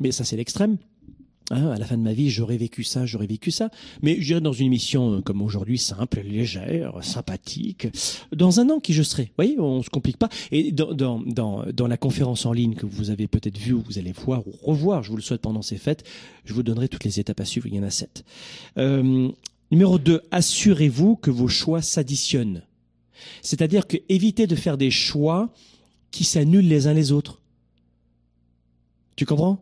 mais 0.00 0.10
ça 0.10 0.24
c'est 0.24 0.36
l'extrême. 0.36 0.78
Hein, 1.50 1.70
à 1.70 1.78
la 1.78 1.86
fin 1.86 1.96
de 1.96 2.02
ma 2.02 2.12
vie, 2.12 2.28
j'aurais 2.28 2.58
vécu 2.58 2.84
ça, 2.84 3.06
j'aurais 3.06 3.26
vécu 3.26 3.50
ça. 3.50 3.70
Mais 4.02 4.20
je 4.20 4.26
dirais 4.26 4.40
dans 4.40 4.52
une 4.52 4.66
émission 4.66 5.14
euh, 5.14 5.20
comme 5.22 5.40
aujourd'hui, 5.40 5.78
simple, 5.78 6.20
légère, 6.20 7.02
sympathique, 7.02 7.88
dans 8.36 8.60
un 8.60 8.68
an 8.68 8.80
qui 8.80 8.92
je 8.92 9.02
serai. 9.02 9.24
Vous 9.24 9.34
voyez, 9.36 9.58
on 9.58 9.82
se 9.82 9.88
complique 9.88 10.18
pas. 10.18 10.28
Et 10.52 10.72
dans, 10.72 10.92
dans, 10.92 11.20
dans, 11.20 11.64
dans 11.72 11.86
la 11.86 11.96
conférence 11.96 12.44
en 12.44 12.52
ligne 12.52 12.74
que 12.74 12.84
vous 12.84 13.08
avez 13.10 13.28
peut-être 13.28 13.56
vue 13.56 13.72
ou 13.72 13.80
vous 13.80 13.98
allez 13.98 14.12
voir 14.12 14.46
ou 14.46 14.52
revoir, 14.62 15.02
je 15.02 15.10
vous 15.10 15.16
le 15.16 15.22
souhaite 15.22 15.40
pendant 15.40 15.62
ces 15.62 15.78
fêtes, 15.78 16.04
je 16.44 16.52
vous 16.52 16.62
donnerai 16.62 16.88
toutes 16.88 17.04
les 17.04 17.18
étapes 17.18 17.40
à 17.40 17.46
suivre. 17.46 17.66
Il 17.66 17.74
y 17.74 17.80
en 17.80 17.84
a 17.84 17.90
sept. 17.90 18.24
Euh, 18.76 19.30
numéro 19.70 19.98
2, 19.98 20.20
assurez-vous 20.30 21.16
que 21.16 21.30
vos 21.30 21.48
choix 21.48 21.80
s'additionnent. 21.80 22.62
C'est-à-dire 23.40 23.86
que 23.86 23.96
évitez 24.10 24.46
de 24.46 24.54
faire 24.54 24.76
des 24.76 24.90
choix 24.90 25.50
qui 26.10 26.24
s'annulent 26.24 26.68
les 26.68 26.86
uns 26.86 26.94
les 26.94 27.10
autres. 27.10 27.40
Tu 29.16 29.24
comprends? 29.24 29.58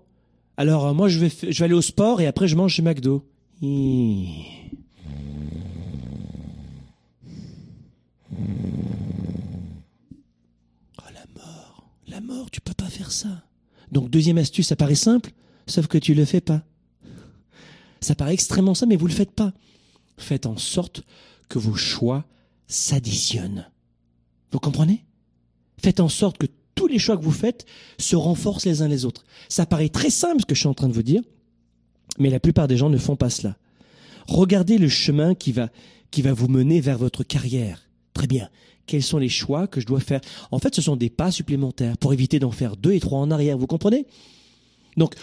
Alors 0.56 0.86
euh, 0.86 0.94
moi 0.94 1.08
je 1.08 1.18
vais 1.18 1.30
je 1.50 1.64
aller 1.64 1.74
au 1.74 1.82
sport 1.82 2.20
et 2.20 2.26
après 2.26 2.48
je 2.48 2.56
mange 2.56 2.72
chez 2.72 2.82
McDo. 2.82 3.28
Oh 3.62 4.24
la 11.12 11.24
mort, 11.34 11.90
la 12.08 12.20
mort, 12.20 12.50
tu 12.50 12.60
peux 12.60 12.74
pas 12.74 12.88
faire 12.88 13.12
ça. 13.12 13.44
Donc 13.92 14.10
deuxième 14.10 14.38
astuce, 14.38 14.68
ça 14.68 14.76
paraît 14.76 14.94
simple, 14.94 15.32
sauf 15.66 15.86
que 15.86 15.98
tu 15.98 16.14
le 16.14 16.24
fais 16.24 16.40
pas. 16.40 16.62
Ça 18.00 18.14
paraît 18.14 18.34
extrêmement 18.34 18.74
simple, 18.74 18.90
mais 18.90 18.96
vous 18.96 19.06
le 19.06 19.12
faites 19.12 19.32
pas. 19.32 19.52
Faites 20.18 20.46
en 20.46 20.56
sorte 20.56 21.02
que 21.48 21.58
vos 21.58 21.74
choix 21.74 22.24
s'additionnent. 22.66 23.70
Vous 24.50 24.58
comprenez? 24.58 25.04
Faites 25.82 26.00
en 26.00 26.08
sorte 26.08 26.38
que 26.38 26.46
tous 26.86 26.92
les 26.92 27.00
choix 27.00 27.16
que 27.16 27.24
vous 27.24 27.32
faites 27.32 27.66
se 27.98 28.14
renforcent 28.14 28.64
les 28.64 28.80
uns 28.80 28.86
les 28.86 29.04
autres. 29.04 29.24
Ça 29.48 29.66
paraît 29.66 29.88
très 29.88 30.08
simple 30.08 30.42
ce 30.42 30.46
que 30.46 30.54
je 30.54 30.60
suis 30.60 30.68
en 30.68 30.74
train 30.74 30.88
de 30.88 30.92
vous 30.92 31.02
dire, 31.02 31.20
mais 32.20 32.30
la 32.30 32.38
plupart 32.38 32.68
des 32.68 32.76
gens 32.76 32.90
ne 32.90 32.96
font 32.96 33.16
pas 33.16 33.28
cela. 33.28 33.56
Regardez 34.28 34.78
le 34.78 34.88
chemin 34.88 35.34
qui 35.34 35.50
va, 35.50 35.68
qui 36.12 36.22
va 36.22 36.32
vous 36.32 36.46
mener 36.46 36.80
vers 36.80 36.96
votre 36.96 37.24
carrière. 37.24 37.88
Très 38.14 38.28
bien. 38.28 38.50
Quels 38.86 39.02
sont 39.02 39.18
les 39.18 39.28
choix 39.28 39.66
que 39.66 39.80
je 39.80 39.86
dois 39.86 39.98
faire? 39.98 40.20
En 40.52 40.60
fait, 40.60 40.76
ce 40.76 40.82
sont 40.82 40.94
des 40.94 41.10
pas 41.10 41.32
supplémentaires 41.32 41.98
pour 41.98 42.12
éviter 42.12 42.38
d'en 42.38 42.52
faire 42.52 42.76
deux 42.76 42.92
et 42.92 43.00
trois 43.00 43.18
en 43.18 43.32
arrière. 43.32 43.58
Vous 43.58 43.66
comprenez? 43.66 44.06
Donc, 44.96 45.16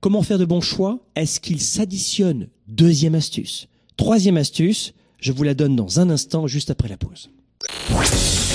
comment 0.00 0.22
faire 0.22 0.38
de 0.38 0.46
bons 0.46 0.62
choix? 0.62 1.00
Est-ce 1.16 1.38
qu'ils 1.38 1.60
s'additionnent? 1.60 2.48
Deuxième 2.66 3.14
astuce. 3.14 3.68
Troisième 3.98 4.38
astuce, 4.38 4.94
je 5.18 5.32
vous 5.32 5.42
la 5.42 5.52
donne 5.52 5.76
dans 5.76 6.00
un 6.00 6.08
instant, 6.08 6.46
juste 6.46 6.70
après 6.70 6.88
la 6.88 6.96
pause. 6.96 7.28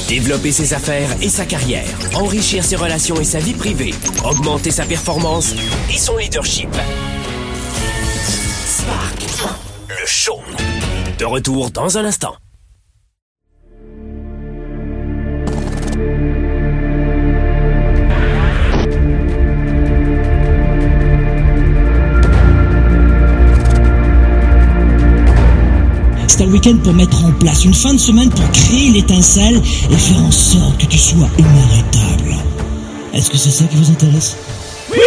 Développer 0.08 0.52
ses 0.52 0.74
affaires 0.76 1.10
et 1.22 1.30
sa 1.30 1.46
carrière, 1.46 1.88
enrichir 2.14 2.64
ses 2.64 2.76
relations 2.76 3.20
et 3.20 3.24
sa 3.24 3.40
vie 3.40 3.54
privée, 3.54 3.94
augmenter 4.24 4.70
sa 4.70 4.86
performance 4.86 5.56
et 5.92 5.98
son 5.98 6.18
leadership. 6.18 6.70
Spark, 8.68 9.26
le 9.90 10.06
show. 10.06 10.40
De 11.18 11.26
retour 11.26 11.72
dans 11.72 11.98
un 11.98 12.06
instant. 12.06 12.36
Un 26.38 26.52
week-end 26.52 26.76
pour 26.84 26.94
mettre 26.94 27.24
en 27.24 27.32
place, 27.32 27.64
une 27.64 27.74
fin 27.74 27.94
de 27.94 27.98
semaine 27.98 28.30
pour 28.30 28.52
créer 28.52 28.92
l'étincelle 28.92 29.56
et 29.90 29.96
faire 29.96 30.22
en 30.22 30.32
sorte 30.32 30.78
que 30.78 30.86
tu 30.86 30.98
sois 30.98 31.30
inarrêtable. 31.40 32.36
Est-ce 33.14 33.30
que 33.30 33.38
c'est 33.38 33.52
ça 33.52 33.64
qui 33.66 33.78
vous 33.78 33.90
intéresse? 33.90 34.36
Oui 34.92 34.98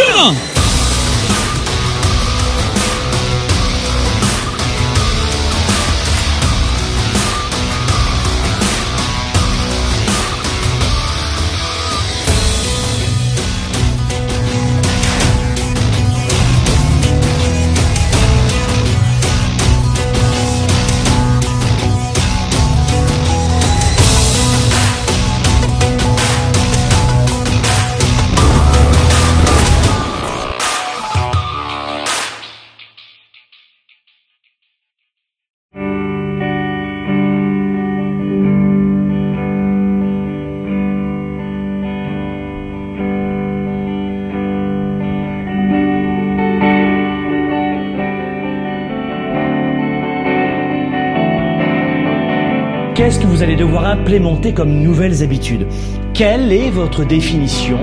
allez 53.42 53.57
devoir 53.57 53.87
implémenter 53.87 54.52
comme 54.52 54.71
nouvelles 54.71 55.23
habitudes. 55.23 55.66
Quelle 56.14 56.52
est 56.52 56.71
votre 56.71 57.04
définition 57.04 57.78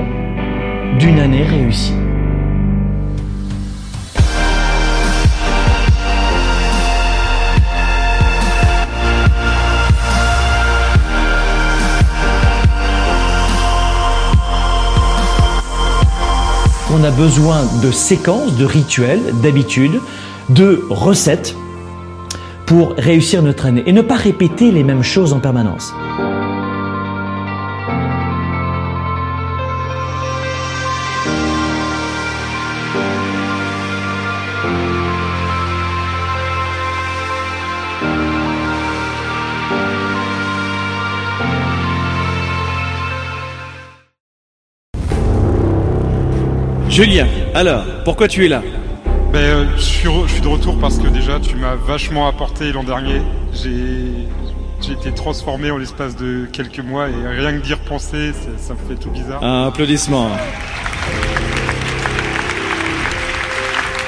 d'une 1.00 1.19
année 1.19 1.43
réussie 1.43 1.93
On 16.91 17.03
a 17.03 17.12
besoin 17.12 17.63
de 17.81 17.91
séquences, 17.91 18.57
de 18.57 18.65
rituels, 18.65 19.21
d'habitudes, 19.41 20.00
de 20.50 20.83
recettes 20.89 21.55
pour 22.75 22.94
réussir 22.98 23.41
notre 23.41 23.67
année 23.67 23.84
et 23.86 23.94
ne 23.94 24.01
pas 24.01 24.15
répéter 24.15 24.70
les 24.70 24.84
mêmes 24.84 25.01
choses 25.01 25.32
en 25.32 25.39
permanence. 25.39 25.94
Julien, 46.89 47.27
alors, 47.53 47.86
pourquoi 48.03 48.27
tu 48.27 48.44
es 48.44 48.50
là? 48.50 48.62
Ben, 49.36 49.42
euh, 49.42 49.65
je, 49.75 49.82
suis 49.82 50.10
je 50.27 50.32
suis 50.32 50.42
de 50.42 50.48
retour 50.48 50.80
parce 50.80 50.98
que 50.98 51.08
déjà 51.08 51.42
tu 51.42 51.58
m'as 51.58 51.75
vachement 51.75 52.30
apporté 52.30 52.72
l'an 52.72 52.84
dernier. 52.84 53.22
J'ai 53.54 54.94
été 54.94 55.12
transformé 55.13 55.72
en 55.72 55.77
l'espace 55.77 56.15
de 56.15 56.48
quelques 56.54 56.80
mois 56.80 57.10
et 57.10 57.27
rien 57.27 57.51
que 57.51 57.58
d'y 57.58 57.74
repenser, 57.74 58.32
ça, 58.58 58.74
me 58.75 58.88
fait 58.88 58.96
tout 58.96 59.10
bizarre. 59.10 59.44
Un 59.44 59.68
applaudissement. 59.68 60.30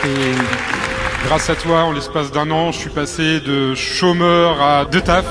Et 0.06 1.26
grâce 1.26 1.50
à 1.50 1.56
toi, 1.56 1.84
en 1.84 1.92
l'espace 1.92 2.32
d'un 2.32 2.50
an, 2.50 2.72
je 2.72 2.78
suis 2.78 2.90
passé 2.90 3.42
de 3.42 3.76
chômeur 3.76 4.62
à 4.62 4.86
deux 4.86 5.02
taf 5.02 5.26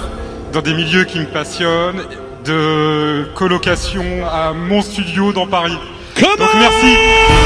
dans 0.52 0.60
des 0.60 0.74
milieux 0.74 1.04
qui 1.04 1.20
me 1.20 1.26
passionnent, 1.26 2.02
de 2.44 3.26
colocation 3.34 4.04
à 4.30 4.52
mon 4.52 4.82
studio 4.82 5.32
dans 5.32 5.46
Paris. 5.46 5.78
Come 6.16 6.36
Donc 6.38 6.50
on 6.52 6.58
merci. 6.58 7.45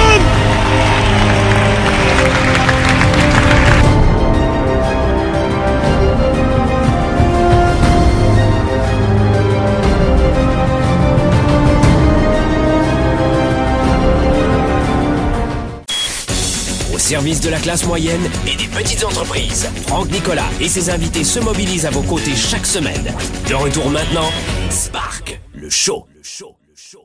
Service 17.10 17.40
de 17.40 17.48
la 17.48 17.58
classe 17.58 17.84
moyenne 17.88 18.20
et 18.46 18.54
des 18.54 18.68
petites 18.68 19.02
entreprises, 19.02 19.68
Franck 19.88 20.12
Nicolas 20.12 20.48
et 20.60 20.68
ses 20.68 20.90
invités 20.90 21.24
se 21.24 21.40
mobilisent 21.40 21.84
à 21.84 21.90
vos 21.90 22.02
côtés 22.02 22.36
chaque 22.36 22.64
semaine. 22.64 23.12
De 23.48 23.54
retour 23.56 23.90
maintenant, 23.90 24.30
Spark, 24.70 25.40
le 25.52 25.68
show. 25.68 26.06
Le 26.14 26.22
show. 26.22 26.54
Le 26.68 26.76
show. 26.76 27.00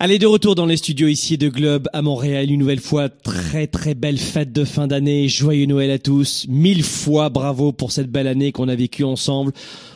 Allez, 0.00 0.18
de 0.18 0.26
retour 0.26 0.56
dans 0.56 0.66
les 0.66 0.76
studios 0.76 1.06
ici 1.06 1.38
de 1.38 1.48
Globe 1.48 1.88
à 1.92 2.02
Montréal, 2.02 2.50
une 2.50 2.58
nouvelle 2.58 2.80
fois, 2.80 3.08
très 3.08 3.68
très 3.68 3.94
belle 3.94 4.18
fête 4.18 4.52
de 4.52 4.64
fin 4.64 4.88
d'année, 4.88 5.28
joyeux 5.28 5.66
Noël 5.66 5.92
à 5.92 6.00
tous, 6.00 6.46
mille 6.48 6.82
fois 6.82 7.28
bravo 7.28 7.70
pour 7.70 7.92
cette 7.92 8.10
belle 8.10 8.26
année 8.26 8.50
qu'on 8.50 8.66
a 8.66 8.74
vécue 8.74 9.04
ensemble. 9.04 9.52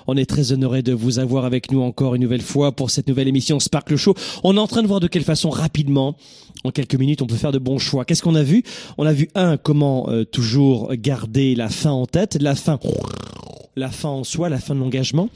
On 0.07 0.17
est 0.17 0.27
très 0.27 0.53
honoré 0.53 0.83
de 0.83 0.93
vous 0.93 1.19
avoir 1.19 1.45
avec 1.45 1.73
nous 1.73 1.83
encore 1.83 2.15
une 2.15 2.23
nouvelle 2.23 2.43
fois 2.43 2.73
pour 2.73 2.91
cette 2.91 3.09
nouvelle 3.09 3.29
émission 3.29 3.59
Sparkle 3.59 3.97
Show. 3.97 4.15
On 4.45 4.57
est 4.57 4.61
en 4.61 4.67
train 4.67 4.83
de 4.83 4.89
voir 4.89 5.01
de 5.01 5.09
quelle 5.09 5.25
façon 5.25 5.51
rapidement, 5.51 6.17
en 6.65 6.71
quelques 6.71 6.95
minutes, 6.95 7.23
on 7.23 7.27
peut 7.27 7.37
faire 7.37 7.53
de 7.53 7.59
bons 7.59 7.79
choix. 7.79 8.05
Qu'est-ce 8.05 8.23
qu'on 8.23 8.35
a 8.35 8.43
vu? 8.43 8.63
On 8.99 9.07
a 9.07 9.13
vu 9.13 9.29
un, 9.35 9.57
comment 9.57 10.09
euh, 10.09 10.25
toujours 10.25 10.95
garder 10.95 11.55
la 11.55 11.69
fin 11.69 11.91
en 11.91 12.07
tête, 12.07 12.39
la 12.41 12.55
fin 12.55 12.79
la 13.77 13.91
fin 13.91 14.11
en 14.11 14.25
soi, 14.25 14.49
la 14.49 14.59
fin 14.59 14.75
de 14.75 14.81
l'engagement. 14.81 15.29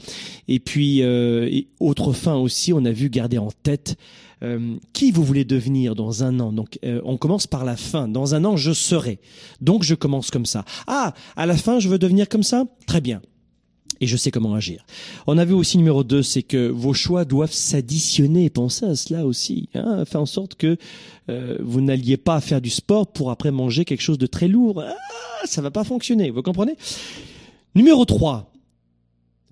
Et 0.47 0.59
puis, 0.59 1.01
euh, 1.01 1.47
et 1.49 1.67
autre 1.79 2.13
fin 2.13 2.35
aussi, 2.35 2.73
on 2.73 2.85
a 2.85 2.91
vu 2.91 3.09
garder 3.09 3.37
en 3.37 3.49
tête 3.63 3.97
euh, 4.43 4.75
qui 4.93 5.11
vous 5.11 5.23
voulez 5.23 5.45
devenir 5.45 5.95
dans 5.95 6.23
un 6.23 6.39
an. 6.39 6.51
Donc, 6.51 6.79
euh, 6.83 7.01
on 7.03 7.17
commence 7.17 7.47
par 7.47 7.65
la 7.65 7.75
fin. 7.75 8.07
Dans 8.07 8.35
un 8.35 8.45
an, 8.45 8.55
je 8.55 8.71
serai. 8.71 9.19
Donc, 9.61 9.83
je 9.83 9.95
commence 9.95 10.29
comme 10.29 10.45
ça. 10.45 10.63
Ah, 10.85 11.13
à 11.35 11.45
la 11.45 11.57
fin, 11.57 11.79
je 11.79 11.89
veux 11.89 11.99
devenir 11.99 12.29
comme 12.29 12.43
ça? 12.43 12.65
Très 12.85 13.01
bien. 13.01 13.21
Et 13.99 14.07
je 14.07 14.17
sais 14.17 14.31
comment 14.31 14.53
agir. 14.53 14.85
On 15.25 15.37
a 15.37 15.45
vu 15.45 15.53
aussi 15.53 15.77
numéro 15.77 16.03
2, 16.03 16.21
c'est 16.21 16.43
que 16.43 16.67
vos 16.67 16.93
choix 16.93 17.25
doivent 17.25 17.51
s'additionner. 17.51 18.49
Pensez 18.49 18.85
à 18.85 18.95
cela 18.95 19.25
aussi. 19.25 19.69
Hein 19.73 20.03
en 20.13 20.25
sorte 20.25 20.55
que 20.55 20.77
euh, 21.29 21.57
vous 21.61 21.81
n'alliez 21.81 22.17
pas 22.17 22.41
faire 22.41 22.61
du 22.61 22.69
sport 22.69 23.07
pour 23.07 23.31
après 23.31 23.51
manger 23.51 23.85
quelque 23.85 24.01
chose 24.01 24.17
de 24.17 24.27
très 24.27 24.47
lourd. 24.47 24.81
Ah, 24.81 24.95
ça 25.45 25.61
va 25.61 25.71
pas 25.71 25.83
fonctionner. 25.83 26.29
Vous 26.29 26.41
comprenez? 26.41 26.75
Numéro 27.75 28.05
3, 28.05 28.51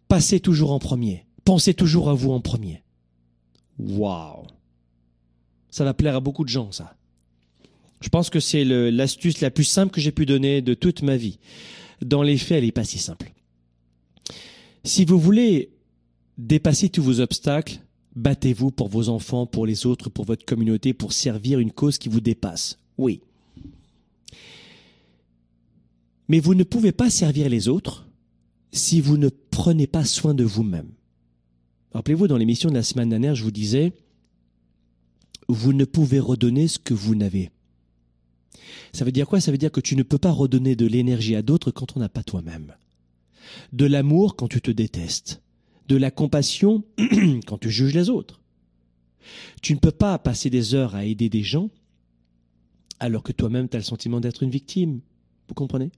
passez 0.08 0.40
toujours 0.40 0.72
en 0.72 0.80
premier. 0.80 1.26
Pensez 1.44 1.74
toujours 1.74 2.10
à 2.10 2.14
vous 2.14 2.32
en 2.32 2.40
premier. 2.40 2.82
Waouh 3.78 4.48
Ça 5.70 5.84
va 5.84 5.94
plaire 5.94 6.16
à 6.16 6.20
beaucoup 6.20 6.44
de 6.44 6.50
gens, 6.50 6.72
ça. 6.72 6.96
Je 8.02 8.10
pense 8.10 8.30
que 8.30 8.40
c'est 8.40 8.64
l'astuce 8.64 9.42
la 9.42 9.52
plus 9.52 9.64
simple 9.64 9.92
que 9.92 10.02
j'ai 10.02 10.12
pu 10.12 10.26
donner 10.26 10.62
de 10.62 10.74
toute 10.74 11.02
ma 11.02 11.18
vie. 11.18 11.40
Dans 12.02 12.24
les 12.24 12.38
faits, 12.38 12.60
elle 12.60 12.66
n'est 12.66 12.72
pas 12.72 12.84
si 12.84 13.00
simple. 13.00 13.32
Si 14.86 15.04
vous 15.04 15.20
voulez 15.20 15.72
dépasser 16.38 16.90
tous 16.90 17.02
vos 17.02 17.20
obstacles, 17.20 17.80
battez-vous 18.16 18.70
pour 18.70 18.88
vos 18.88 19.10
enfants, 19.10 19.48
pour 19.48 19.66
les 19.66 19.88
autres, 19.88 20.12
pour 20.12 20.26
votre 20.26 20.46
communauté, 20.46 20.94
pour 20.94 21.12
servir 21.12 21.58
une 21.58 21.72
cause 21.72 21.98
qui 21.98 22.08
vous 22.08 22.22
dépasse. 22.22 22.78
Oui. 23.00 23.22
Mais 26.28 26.40
vous 26.40 26.54
ne 26.54 26.64
pouvez 26.64 26.92
pas 26.92 27.10
servir 27.10 27.50
les 27.50 27.68
autres 27.68 28.08
si 28.72 29.02
vous 29.02 29.18
ne 29.18 29.30
prenez 29.30 29.88
pas 29.88 30.06
soin 30.06 30.36
de 30.36 30.44
vous-même. 30.44 30.92
Rappelez-vous, 31.94 32.28
dans 32.28 32.38
l'émission 32.38 32.70
de 32.70 32.76
la 32.76 32.84
semaine 32.84 33.10
dernière, 33.10 33.34
je 33.34 33.44
vous 33.44 33.52
disais, 33.52 33.92
vous 35.48 35.74
ne 35.74 35.86
pouvez 35.86 36.20
redonner 36.20 36.68
ce 36.68 36.78
que 36.78 36.94
vous 36.94 37.16
n'avez. 37.16 37.50
Ça 38.94 39.04
veut 39.04 39.12
dire 39.12 39.28
quoi? 39.28 39.42
Ça 39.42 39.52
veut 39.52 39.58
dire 39.58 39.72
que 39.72 39.82
tu 39.82 39.96
ne 39.96 40.04
peux 40.04 40.20
pas 40.20 40.32
redonner 40.32 40.76
de 40.76 40.86
l'énergie 40.86 41.36
à 41.36 41.42
d'autres 41.42 41.72
quand 41.72 41.98
on 41.98 42.00
n'a 42.00 42.10
pas 42.10 42.24
toi-même. 42.24 42.76
De 43.74 43.86
l'amour 43.86 44.36
quand 44.36 44.48
tu 44.48 44.62
te 44.62 44.72
détestes. 44.72 45.42
De 45.88 45.96
la 45.96 46.12
compassion 46.12 46.84
quand 47.48 47.58
tu 47.58 47.70
juges 47.70 47.94
les 47.94 48.10
autres. 48.10 48.42
Tu 49.62 49.74
ne 49.74 49.80
peux 49.80 49.92
pas 49.92 50.18
passer 50.20 50.50
des 50.50 50.76
heures 50.76 50.96
à 50.96 51.06
aider 51.06 51.30
des 51.30 51.44
gens 51.44 51.70
alors 53.00 53.24
que 53.24 53.32
toi-même 53.32 53.68
tu 53.68 53.76
as 53.76 53.80
le 53.80 53.86
sentiment 53.86 54.20
d'être 54.20 54.44
une 54.44 54.50
victime. 54.50 55.02
Vous 55.48 55.54
comprenez? 55.54 55.92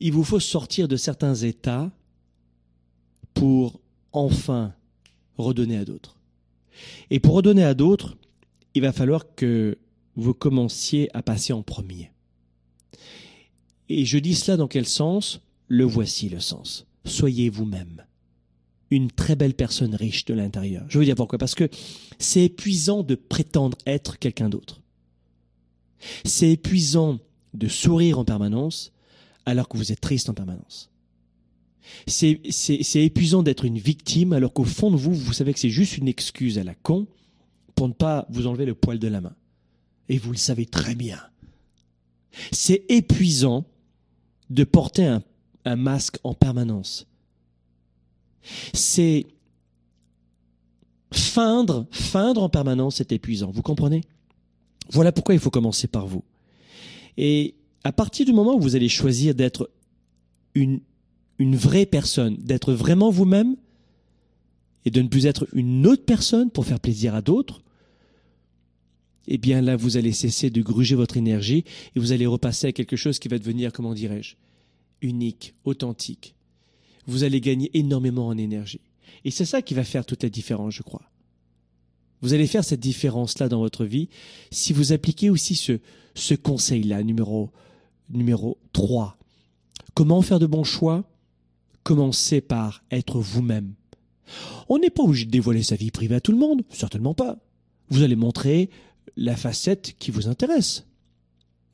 Il 0.00 0.12
vous 0.12 0.24
faut 0.24 0.40
sortir 0.40 0.88
de 0.88 0.96
certains 0.96 1.34
états 1.34 1.90
pour 3.34 3.80
enfin 4.12 4.74
redonner 5.36 5.76
à 5.76 5.84
d'autres. 5.84 6.18
Et 7.10 7.20
pour 7.20 7.34
redonner 7.34 7.64
à 7.64 7.74
d'autres, 7.74 8.16
il 8.74 8.82
va 8.82 8.92
falloir 8.92 9.34
que 9.34 9.78
vous 10.16 10.34
commenciez 10.34 11.14
à 11.14 11.22
passer 11.22 11.52
en 11.52 11.62
premier. 11.62 12.10
Et 13.88 14.04
je 14.04 14.18
dis 14.18 14.34
cela 14.34 14.56
dans 14.56 14.68
quel 14.68 14.86
sens? 14.86 15.40
Le 15.70 15.84
voici 15.84 16.28
le 16.28 16.40
sens. 16.40 16.84
Soyez 17.04 17.48
vous-même. 17.48 18.04
Une 18.90 19.08
très 19.08 19.36
belle 19.36 19.54
personne 19.54 19.94
riche 19.94 20.24
de 20.24 20.34
l'intérieur. 20.34 20.84
Je 20.88 20.98
veux 20.98 21.04
dire 21.04 21.14
pourquoi? 21.14 21.38
Parce 21.38 21.54
que 21.54 21.68
c'est 22.18 22.42
épuisant 22.42 23.04
de 23.04 23.14
prétendre 23.14 23.78
être 23.86 24.18
quelqu'un 24.18 24.48
d'autre. 24.48 24.82
C'est 26.24 26.50
épuisant 26.50 27.20
de 27.54 27.68
sourire 27.68 28.18
en 28.18 28.24
permanence 28.24 28.92
alors 29.46 29.68
que 29.68 29.76
vous 29.76 29.92
êtes 29.92 30.00
triste 30.00 30.28
en 30.28 30.34
permanence. 30.34 30.90
C'est 32.08 32.40
épuisant 32.96 33.44
d'être 33.44 33.64
une 33.64 33.78
victime 33.78 34.32
alors 34.32 34.52
qu'au 34.52 34.64
fond 34.64 34.90
de 34.90 34.96
vous, 34.96 35.14
vous 35.14 35.32
savez 35.32 35.52
que 35.54 35.60
c'est 35.60 35.70
juste 35.70 35.98
une 35.98 36.08
excuse 36.08 36.58
à 36.58 36.64
la 36.64 36.74
con 36.74 37.06
pour 37.76 37.86
ne 37.86 37.92
pas 37.92 38.26
vous 38.28 38.48
enlever 38.48 38.66
le 38.66 38.74
poil 38.74 38.98
de 38.98 39.08
la 39.08 39.20
main. 39.20 39.36
Et 40.08 40.18
vous 40.18 40.32
le 40.32 40.36
savez 40.36 40.66
très 40.66 40.96
bien. 40.96 41.20
C'est 42.50 42.84
épuisant 42.88 43.66
de 44.50 44.64
porter 44.64 45.06
un, 45.06 45.22
un 45.64 45.76
masque 45.76 46.18
en 46.24 46.34
permanence. 46.34 47.06
C'est 48.72 49.26
feindre, 51.12 51.86
feindre 51.90 52.42
en 52.42 52.48
permanence, 52.48 52.96
c'est 52.96 53.12
épuisant. 53.12 53.50
Vous 53.50 53.62
comprenez? 53.62 54.02
Voilà 54.90 55.12
pourquoi 55.12 55.34
il 55.34 55.40
faut 55.40 55.50
commencer 55.50 55.86
par 55.86 56.06
vous. 56.06 56.24
Et 57.16 57.54
à 57.84 57.92
partir 57.92 58.26
du 58.26 58.32
moment 58.32 58.54
où 58.54 58.60
vous 58.60 58.76
allez 58.76 58.88
choisir 58.88 59.34
d'être 59.34 59.70
une, 60.54 60.80
une 61.38 61.56
vraie 61.56 61.86
personne, 61.86 62.36
d'être 62.36 62.72
vraiment 62.72 63.10
vous-même, 63.10 63.56
et 64.84 64.90
de 64.90 65.02
ne 65.02 65.08
plus 65.08 65.26
être 65.26 65.46
une 65.52 65.86
autre 65.86 66.04
personne 66.04 66.50
pour 66.50 66.64
faire 66.64 66.80
plaisir 66.80 67.14
à 67.14 67.20
d'autres, 67.20 67.62
eh 69.28 69.38
bien 69.38 69.60
là, 69.60 69.76
vous 69.76 69.96
allez 69.96 70.12
cesser 70.12 70.50
de 70.50 70.62
gruger 70.62 70.94
votre 70.94 71.16
énergie 71.16 71.64
et 71.94 72.00
vous 72.00 72.12
allez 72.12 72.26
repasser 72.26 72.68
à 72.68 72.72
quelque 72.72 72.96
chose 72.96 73.18
qui 73.18 73.28
va 73.28 73.38
devenir, 73.38 73.72
comment 73.72 73.94
dirais-je, 73.94 74.36
unique, 75.02 75.54
authentique. 75.64 76.34
vous 77.06 77.24
allez 77.24 77.40
gagner 77.40 77.70
énormément 77.74 78.28
en 78.28 78.38
énergie. 78.38 78.80
Et 79.24 79.30
c'est 79.30 79.44
ça 79.44 79.62
qui 79.62 79.74
va 79.74 79.84
faire 79.84 80.06
toute 80.06 80.22
la 80.22 80.28
différence, 80.28 80.74
je 80.74 80.82
crois. 80.82 81.10
Vous 82.22 82.34
allez 82.34 82.46
faire 82.46 82.64
cette 82.64 82.80
différence-là 82.80 83.48
dans 83.48 83.60
votre 83.60 83.84
vie 83.84 84.08
si 84.50 84.72
vous 84.72 84.92
appliquez 84.92 85.30
aussi 85.30 85.54
ce, 85.54 86.34
conseil-là, 86.34 87.02
numéro, 87.02 87.50
numéro 88.10 88.58
3. 88.72 89.16
Comment 89.94 90.22
faire 90.22 90.38
de 90.38 90.46
bons 90.46 90.64
choix? 90.64 91.04
Commencez 91.82 92.40
par 92.40 92.84
être 92.90 93.18
vous-même. 93.18 93.74
On 94.68 94.78
n'est 94.78 94.90
pas 94.90 95.02
obligé 95.02 95.24
de 95.24 95.30
dévoiler 95.30 95.62
sa 95.62 95.76
vie 95.76 95.90
privée 95.90 96.16
à 96.16 96.20
tout 96.20 96.32
le 96.32 96.38
monde, 96.38 96.62
certainement 96.70 97.14
pas. 97.14 97.38
Vous 97.88 98.02
allez 98.02 98.16
montrer 98.16 98.70
la 99.16 99.34
facette 99.34 99.94
qui 99.98 100.10
vous 100.10 100.28
intéresse. 100.28 100.84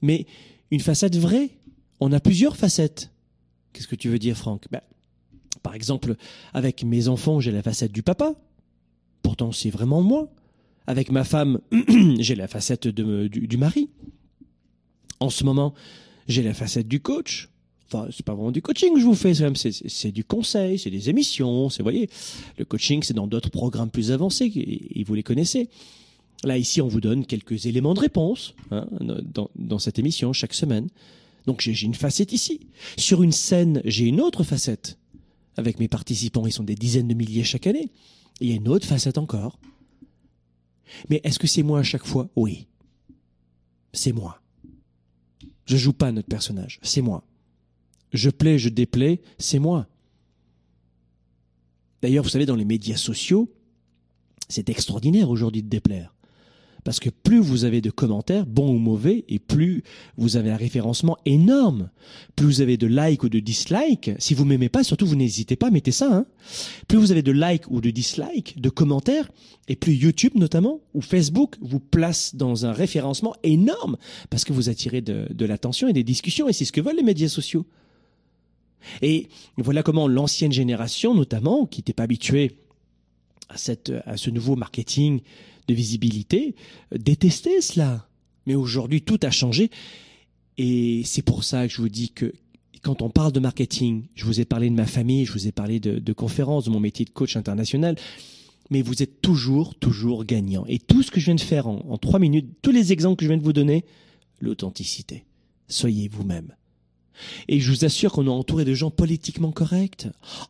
Mais 0.01 0.27
une 0.71 0.81
facette 0.81 1.17
vraie, 1.17 1.51
on 2.01 2.13
a 2.13 2.21
plusieurs 2.21 2.57
facettes. 2.57 3.11
Qu'est-ce 3.77 3.89
que 3.89 3.95
tu 3.95 4.09
veux 4.09 4.19
dire, 4.19 4.39
Franck? 4.39 4.65
Ben, 4.71 4.81
Par 5.63 5.75
exemple, 5.75 6.17
avec 6.55 6.83
mes 6.83 7.09
enfants, 7.09 7.41
j'ai 7.41 7.53
la 7.53 7.63
facette 7.63 7.93
du 7.93 8.03
papa. 8.03 8.35
Pourtant, 9.23 9.53
c'est 9.53 9.69
vraiment 9.69 10.01
moi. 10.01 10.31
Avec 10.87 11.11
ma 11.11 11.25
femme, 11.25 11.61
j'ai 12.19 12.35
la 12.37 12.49
facette 12.49 12.89
du, 12.89 13.57
mari. 13.59 13.91
En 15.21 15.29
ce 15.29 15.45
moment, 15.45 15.75
j'ai 16.27 16.43
la 16.43 16.55
facette 16.55 16.89
du 16.89 17.01
coach. 17.01 17.51
Enfin, 17.89 18.09
c'est 18.11 18.25
pas 18.25 18.33
vraiment 18.33 18.51
du 18.51 18.63
coaching 18.63 18.95
que 18.95 19.01
je 19.01 19.05
vous 19.05 19.15
fais, 19.15 19.35
c'est 19.35 20.11
du 20.11 20.25
conseil, 20.25 20.79
c'est 20.79 20.91
des 20.91 21.11
émissions, 21.11 21.69
c'est, 21.69 21.83
voyez, 21.83 22.09
le 22.59 22.65
coaching, 22.65 23.03
c'est 23.03 23.15
dans 23.15 23.27
d'autres 23.27 23.51
programmes 23.51 23.91
plus 23.91 24.11
avancés, 24.11 24.51
et, 24.57 25.05
vous 25.05 25.15
les 25.15 25.23
connaissez. 25.23 25.69
Là, 26.45 26.57
ici, 26.57 26.81
on 26.81 26.89
vous 26.89 27.01
donne 27.01 27.27
quelques 27.27 27.67
éléments 27.67 27.95
de 27.95 28.01
réponse 28.01 28.55
hein, 28.71 28.87
dans, 29.55 29.79
cette 29.79 29.99
émission 29.99 30.33
chaque 30.33 30.55
semaine. 30.55 30.89
Donc, 31.47 31.61
j'ai 31.61 31.81
une 31.83 31.95
facette 31.95 32.33
ici. 32.33 32.69
Sur 32.97 33.23
une 33.23 33.33
scène, 33.33 33.81
j'ai 33.85 34.05
une 34.05 34.21
autre 34.21 34.43
facette. 34.43 34.99
Avec 35.57 35.79
mes 35.79 35.89
participants, 35.89 36.47
ils 36.47 36.53
sont 36.53 36.65
des 36.65 36.75
dizaines 36.75 37.09
de 37.09 37.15
milliers 37.15 37.45
chaque 37.45 37.67
année. 37.67 37.91
Il 38.41 38.51
y 38.51 38.53
a 38.53 38.57
une 38.57 38.69
autre 38.69 38.87
facette 38.87 39.19
encore. 39.19 39.59
Mais 41.09 41.21
est-ce 41.25 41.39
que 41.39 41.47
c'est 41.47 41.63
moi 41.63 41.81
à 41.81 41.83
chaque 41.83 42.07
fois? 42.07 42.29
Oui. 42.37 42.67
C'est 43.93 44.13
moi. 44.13 44.41
Je 45.65 45.77
joue 45.77 45.93
pas 45.93 46.13
notre 46.13 46.29
personnage, 46.29 46.79
c'est 46.83 47.01
moi. 47.01 47.25
Je 48.13 48.31
plais, 48.31 48.59
je 48.59 48.69
déplais, 48.69 49.21
c'est 49.39 49.59
moi. 49.59 49.89
D'ailleurs, 52.03 52.23
vous 52.23 52.31
savez, 52.31 52.47
dans 52.47 52.55
les 52.55 52.65
médias 52.65 52.97
sociaux, 52.97 53.53
c'est 54.49 54.69
extraordinaire 54.69 55.29
aujourd'hui 55.29 55.63
de 55.63 55.69
déplaire. 55.69 56.15
Parce 56.87 57.01
que 57.01 57.11
plus 57.11 57.41
vous 57.41 57.65
avez 57.65 57.81
de 57.81 57.91
commentaires, 57.91 58.47
bons 58.47 58.71
ou 58.71 58.79
mauvais, 58.79 59.25
et 59.29 59.41
plus 59.41 59.83
vous 60.17 60.37
avez 60.37 60.53
un 60.53 60.57
référencement 60.57 61.17
énorme. 61.27 61.91
Plus 62.37 62.47
vous 62.47 62.61
avez 62.61 62.77
de 62.77 62.87
likes 62.87 63.25
ou 63.25 63.29
de 63.29 63.41
dislikes, 63.41 64.13
si 64.21 64.35
vous 64.35 64.45
m'aimez 64.45 64.69
pas, 64.69 64.85
surtout 64.85 65.05
vous 65.05 65.17
n'hésitez 65.17 65.57
pas, 65.57 65.73
mettez 65.73 65.91
ça. 65.91 66.09
Hein. 66.15 66.27
Plus 66.87 66.97
vous 66.97 67.11
avez 67.11 67.23
de 67.23 67.33
likes 67.33 67.69
ou 67.71 67.81
de 67.81 67.91
dislikes, 67.91 68.61
de 68.61 68.69
commentaires, 68.69 69.29
et 69.67 69.75
plus 69.75 69.95
YouTube 69.95 70.35
notamment, 70.37 70.79
ou 70.95 71.01
Facebook 71.01 71.57
vous 71.61 71.81
place 71.81 72.37
dans 72.37 72.67
un 72.67 72.73
référencement 72.73 73.35
énorme, 73.43 73.97
parce 74.31 74.45
que 74.45 74.53
vous 74.53 74.69
attirez 74.69 75.01
de, 75.01 75.27
de 75.29 75.45
l'attention 75.45 75.89
et 75.89 75.93
des 75.93 76.05
discussions, 76.05 76.49
et 76.49 76.53
c'est 76.53 76.65
ce 76.65 76.71
que 76.71 76.81
veulent 76.81 76.95
les 76.95 77.03
médias 77.03 77.27
sociaux. 77.27 77.67
Et 79.03 79.27
voilà 79.57 79.83
comment 79.83 80.07
l'ancienne 80.07 80.53
génération, 80.53 81.17
notamment, 81.17 81.67
qui 81.67 81.81
n'était 81.81 81.95
pas 81.95 82.05
habituée 82.05 82.61
à, 83.49 83.57
cette, 83.57 83.93
à 84.05 84.17
ce 84.17 84.31
nouveau 84.31 84.57
marketing 84.57 85.21
de 85.69 85.75
visibilité, 85.75 86.55
euh, 86.93 86.99
détester 86.99 87.61
cela. 87.61 88.09
Mais 88.47 88.55
aujourd'hui, 88.55 89.03
tout 89.03 89.19
a 89.23 89.31
changé. 89.31 89.71
Et 90.59 91.03
c'est 91.05 91.23
pour 91.23 91.45
ça 91.45 91.67
que 91.67 91.73
je 91.73 91.83
vous 91.83 91.89
dis 91.89 92.11
que 92.11 92.33
quand 92.83 93.03
on 93.03 93.11
parle 93.11 93.33
de 93.33 93.41
marketing, 93.41 94.05
je 94.15 94.25
vous 94.25 94.41
ai 94.41 94.45
parlé 94.45 94.71
de 94.71 94.75
ma 94.75 94.87
famille, 94.87 95.25
je 95.25 95.33
vous 95.33 95.49
ai 95.49 95.53
parlé 95.53 95.81
de, 95.81 96.13
conférences, 96.13 96.67
de 96.67 96.71
mon 96.71 96.79
métier 96.79 97.05
de 97.05 97.11
coach 97.11 97.37
international, 97.37 97.97
mais 98.71 98.81
vous 98.81 99.03
êtes 99.03 99.21
toujours, 99.21 99.75
toujours 99.75 100.25
gagnant. 100.25 100.65
Et 100.69 100.79
tout 100.79 101.03
ce 101.03 101.11
que 101.11 101.19
je 101.19 101.27
viens 101.27 101.35
de 101.35 101.41
faire 101.41 101.67
en 101.67 101.99
trois 101.99 102.21
minutes, 102.21 102.49
tous 102.63 102.71
les 102.71 102.93
exemples 102.93 103.17
que 103.17 103.25
je 103.25 103.31
viens 103.31 103.39
de 103.39 103.43
vous 103.43 103.53
donner, 103.53 103.85
l'authenticité. 104.41 105.25
Soyez 105.69 106.09
vous-même. 106.09 106.55
Et 107.49 107.61
je 107.61 107.71
vous 107.71 107.85
assure 107.85 108.13
qu'on 108.13 108.27
est 108.27 108.31
entouré 108.31 108.65
de 108.65 108.75
gens 108.75 108.91
politiquement 108.91 109.53
corrects. 109.53 110.09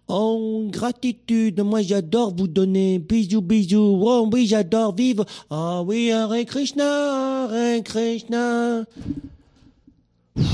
Oh, 0.08 0.66
gratitude, 0.70 1.60
moi 1.60 1.82
j'adore 1.82 2.34
vous 2.34 2.48
donner. 2.48 2.98
Bisous, 2.98 3.42
bisous. 3.42 4.00
Oh 4.02 4.28
oui, 4.32 4.46
j'adore 4.46 4.94
vivre. 4.94 5.24
Ah 5.50 5.82
oui, 5.82 6.10
Hare 6.10 6.44
Krishna, 6.46 7.44
Hare 7.44 7.82
Krishna. 7.84 8.84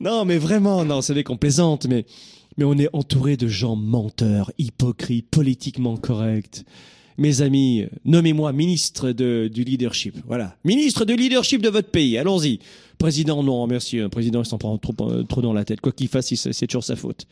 non, 0.00 0.24
mais 0.24 0.38
vraiment, 0.38 0.84
non, 0.84 1.02
c'est 1.02 1.14
des 1.14 1.24
qu'on 1.24 1.36
plaisante, 1.36 1.86
mais, 1.86 2.06
mais 2.56 2.64
on 2.64 2.78
est 2.78 2.88
entouré 2.92 3.36
de 3.36 3.48
gens 3.48 3.76
menteurs, 3.76 4.50
hypocrites, 4.58 5.28
politiquement 5.30 5.96
corrects 5.96 6.64
mes 7.20 7.42
amis, 7.42 7.84
nommez-moi 8.06 8.52
ministre 8.52 9.12
de, 9.12 9.50
du 9.52 9.62
leadership. 9.62 10.16
Voilà. 10.26 10.56
Ministre 10.64 11.04
de 11.04 11.12
leadership 11.12 11.60
de 11.60 11.68
votre 11.68 11.90
pays. 11.90 12.16
Allons-y. 12.16 12.60
Président, 12.96 13.42
non, 13.42 13.66
merci. 13.66 14.00
Président, 14.10 14.42
il 14.42 14.46
s'en 14.46 14.56
prend 14.56 14.78
trop, 14.78 14.94
euh, 15.02 15.22
trop 15.22 15.42
dans 15.42 15.52
la 15.52 15.66
tête. 15.66 15.82
Quoi 15.82 15.92
qu'il 15.92 16.08
fasse, 16.08 16.34
c'est 16.34 16.66
toujours 16.66 16.82
sa 16.82 16.96
faute. 16.96 17.26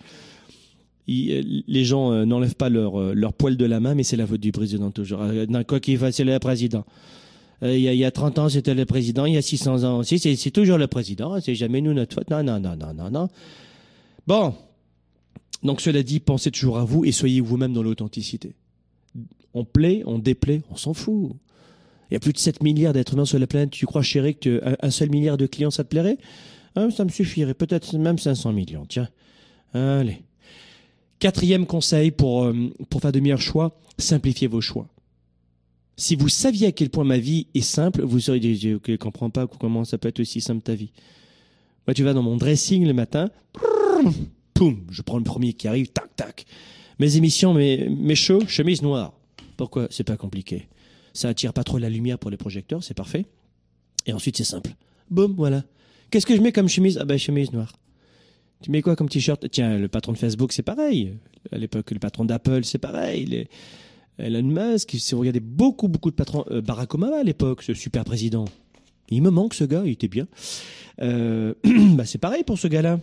Euh, 1.09 1.43
les 1.67 1.85
gens 1.87 2.13
euh, 2.13 2.27
n'enlèvent 2.27 2.55
pas 2.55 2.69
leur, 2.69 3.33
poil 3.33 3.57
de 3.57 3.65
la 3.65 3.81
main, 3.81 3.95
mais 3.95 4.03
c'est 4.03 4.17
la 4.17 4.27
faute 4.27 4.41
du 4.41 4.53
président 4.53 4.91
toujours. 4.91 5.23
Quoi 5.67 5.81
qu'il 5.81 5.97
fasse, 5.97 6.17
c'est 6.17 6.25
le 6.25 6.39
président. 6.39 6.85
Il 7.63 7.81
y, 7.81 7.89
a, 7.89 7.95
il 7.95 7.99
y 7.99 8.05
a 8.05 8.11
30 8.11 8.39
ans, 8.39 8.49
c'était 8.51 8.75
le 8.75 8.85
président. 8.85 9.25
Il 9.25 9.35
y 9.35 9.39
a 9.39 9.43
600 9.43 9.85
ans 9.85 9.99
aussi, 9.99 10.19
c'est 10.19 10.51
toujours 10.51 10.77
le 10.77 10.87
président. 10.87 11.41
C'est 11.41 11.55
jamais 11.55 11.81
nous 11.81 11.95
notre 11.95 12.15
faute. 12.15 12.29
Non, 12.29 12.43
non, 12.43 12.61
non, 12.61 12.77
non, 12.77 12.93
non, 12.93 13.11
non. 13.11 13.29
Bon. 14.27 14.55
Donc, 15.63 15.81
cela 15.81 16.03
dit, 16.03 16.21
pensez 16.21 16.51
toujours 16.51 16.77
à 16.77 16.85
vous 16.85 17.07
et 17.07 17.11
soyez 17.11 17.41
vous-même 17.41 17.73
dans 17.73 17.83
l'authenticité. 17.83 18.55
On 19.59 19.65
plaît, 19.65 20.03
on 20.07 20.19
déplaît, 20.19 20.63
on 20.71 20.77
s'en 20.77 20.95
fout. 20.95 21.33
Il 22.11 22.15
y 22.15 22.17
a 22.17 22.21
plus 22.21 22.33
de 22.33 22.39
7 22.39 22.63
milliards 22.63 22.93
d'êtres 22.93 23.15
humains 23.15 23.25
sur 23.25 23.39
la 23.39 23.47
planète. 23.47 23.71
Tu 23.71 23.87
crois, 23.87 24.03
chéri, 24.03 24.37
que 24.37 24.63
un 24.81 24.91
seul 24.91 25.11
milliard 25.11 25.37
de 25.37 25.47
clients, 25.47 25.71
ça 25.71 25.85
te 25.85 25.89
plairait? 25.89 26.19
Hein, 26.77 26.91
Ça 26.91 27.05
me 27.05 27.11
suffirait. 27.11 27.55
Peut-être 27.55 27.99
même 27.99 28.19
500 28.19 28.53
millions. 28.53 28.87
Tiens. 28.89 29.09
Allez. 29.75 30.23
Quatrième 31.19 31.67
conseil 31.67 32.13
pour, 32.13 32.45
euh, 32.45 32.55
pour 32.89 33.01
faire 33.01 33.11
de 33.11 33.19
meilleurs 33.19 33.41
choix, 33.41 33.77
simplifiez 33.99 34.47
vos 34.47 34.61
choix. 34.61 34.87
Si 35.97 36.15
vous 36.15 36.29
saviez 36.29 36.69
à 36.69 36.73
quel 36.73 36.91
point 36.91 37.03
ma 37.03 37.19
vie 37.19 37.49
est 37.55 37.61
simple, 37.61 38.03
vous 38.03 38.21
seriez 38.21 38.41
dit, 38.41 38.57
je 38.57 38.93
ne 38.93 38.97
comprends 38.97 39.31
pas 39.31 39.49
comment 39.49 39.85
ça 39.85 39.99
peut 39.99 40.09
être 40.09 40.21
aussi 40.21 40.41
simple 40.41 40.63
ta 40.63 40.77
vie. 40.77 40.93
Moi, 41.89 41.95
tu 41.95 42.05
vas 42.05 42.13
dans 42.13 42.23
mon 42.23 42.37
dressing 42.37 42.87
le 42.87 42.93
matin, 42.93 43.31
poum, 44.55 44.87
je 44.91 45.03
prends 45.03 45.19
le 45.19 45.25
premier 45.25 45.55
qui 45.55 45.67
arrive, 45.67 45.89
tac, 45.89 46.15
tac. 46.15 46.47
Mes 47.01 47.17
émissions, 47.17 47.53
mes, 47.53 47.89
mes 47.89 48.15
shows, 48.15 48.47
chemise 48.47 48.83
noire. 48.83 49.18
Pourquoi 49.59 49.89
C'est 49.91 50.05
pas 50.05 50.17
compliqué? 50.17 50.69
Ça 51.13 51.29
attire 51.29 51.53
pas 51.53 51.65
trop 51.65 51.79
la 51.79 51.91
lumière 51.91 52.19
pour 52.19 52.31
les 52.31 52.37
projecteurs, 52.37 52.83
c'est 52.83 52.95
parfait. 52.95 53.27
Et 54.07 54.13
ensuite, 54.13 54.37
c'est 54.37 54.45
simple. 54.45 54.71
Boum, 55.11 55.35
voilà. 55.37 55.65
Qu'est-ce 56.11 56.25
que 56.25 56.37
je 56.37 56.41
mets 56.41 56.53
comme 56.53 56.69
chemise? 56.69 56.97
Ah 56.99 57.05
ben, 57.05 57.19
chemise 57.19 57.53
noire. 57.53 57.73
Tu 58.63 58.71
mets 58.71 58.83
quoi 58.83 58.95
comme 58.95 59.09
t-shirt? 59.09 59.51
Tiens, 59.51 59.77
le 59.77 59.89
patron 59.89 60.13
de 60.13 60.19
Facebook, 60.19 60.53
c'est 60.53 60.63
pareil. 60.63 61.15
À 61.51 61.59
l'époque, 61.59 61.91
le 61.91 61.99
patron 61.99 62.25
d'Apple, 62.25 62.65
c'est 62.65 62.79
pareil. 62.79 63.27
Les... 63.27 63.49
Elon 64.19 64.45
Musk, 64.45 64.95
si 64.97 65.15
vous 65.15 65.21
regardez 65.21 65.41
beaucoup, 65.41 65.89
beaucoup 65.89 66.11
de 66.11 66.17
patrons, 66.17 66.45
euh, 66.51 66.61
Barack 66.61 66.95
Obama 66.95 67.19
à 67.19 67.23
l'époque, 67.25 67.63
ce 67.65 67.75
super 67.75 68.05
président. 68.05 68.47
Il 69.11 69.23
me 69.23 69.31
manque 69.31 69.55
ce 69.55 69.65
gars, 69.65 69.83
il 69.85 69.93
était 69.93 70.09
bien. 70.09 70.29
Euh, 71.03 71.55
bah 71.65 72.05
c'est 72.05 72.19
pareil 72.19 72.45
pour 72.45 72.59
ce 72.59 72.69
gars-là. 72.69 73.01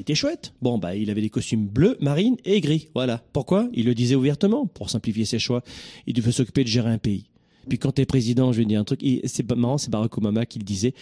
Il 0.00 0.04
était 0.04 0.14
chouette. 0.14 0.54
Bon, 0.62 0.78
bah, 0.78 0.96
il 0.96 1.10
avait 1.10 1.20
des 1.20 1.28
costumes 1.28 1.66
bleus, 1.66 1.98
marine 2.00 2.38
et 2.46 2.62
gris. 2.62 2.88
Voilà. 2.94 3.22
Pourquoi? 3.34 3.68
Il 3.74 3.84
le 3.84 3.94
disait 3.94 4.14
ouvertement, 4.14 4.64
pour 4.64 4.88
simplifier 4.88 5.26
ses 5.26 5.38
choix. 5.38 5.62
Il 6.06 6.14
devait 6.14 6.32
s'occuper 6.32 6.64
de 6.64 6.68
gérer 6.68 6.90
un 6.90 6.96
pays. 6.96 7.26
Puis 7.68 7.78
quand 7.78 7.92
tu 7.92 8.00
es 8.00 8.06
président, 8.06 8.50
je 8.50 8.60
vais 8.60 8.64
dire 8.64 8.80
un 8.80 8.84
truc, 8.84 9.04
c'est 9.24 9.52
marrant, 9.52 9.76
c'est 9.76 9.90
Barack 9.90 10.16
Obama 10.16 10.46
qui 10.46 10.58
le 10.58 10.64
disait. 10.64 10.94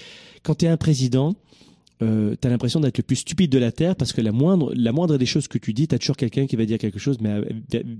Quand 0.42 0.56
tu 0.56 0.64
es 0.64 0.68
un 0.68 0.76
président, 0.76 1.36
euh, 2.02 2.34
tu 2.42 2.48
as 2.48 2.50
l'impression 2.50 2.80
d'être 2.80 2.98
le 2.98 3.04
plus 3.04 3.14
stupide 3.14 3.52
de 3.52 3.58
la 3.58 3.70
Terre 3.70 3.94
parce 3.94 4.12
que 4.12 4.20
la 4.20 4.32
moindre, 4.32 4.72
la 4.74 4.90
moindre 4.90 5.16
des 5.16 5.26
choses 5.26 5.46
que 5.46 5.58
tu 5.58 5.72
dis, 5.72 5.86
tu 5.86 5.94
as 5.94 6.00
toujours 6.00 6.16
quelqu'un 6.16 6.48
qui 6.48 6.56
va 6.56 6.66
dire 6.66 6.78
quelque 6.78 6.98
chose, 6.98 7.18
mais 7.20 7.30
à 7.30 7.40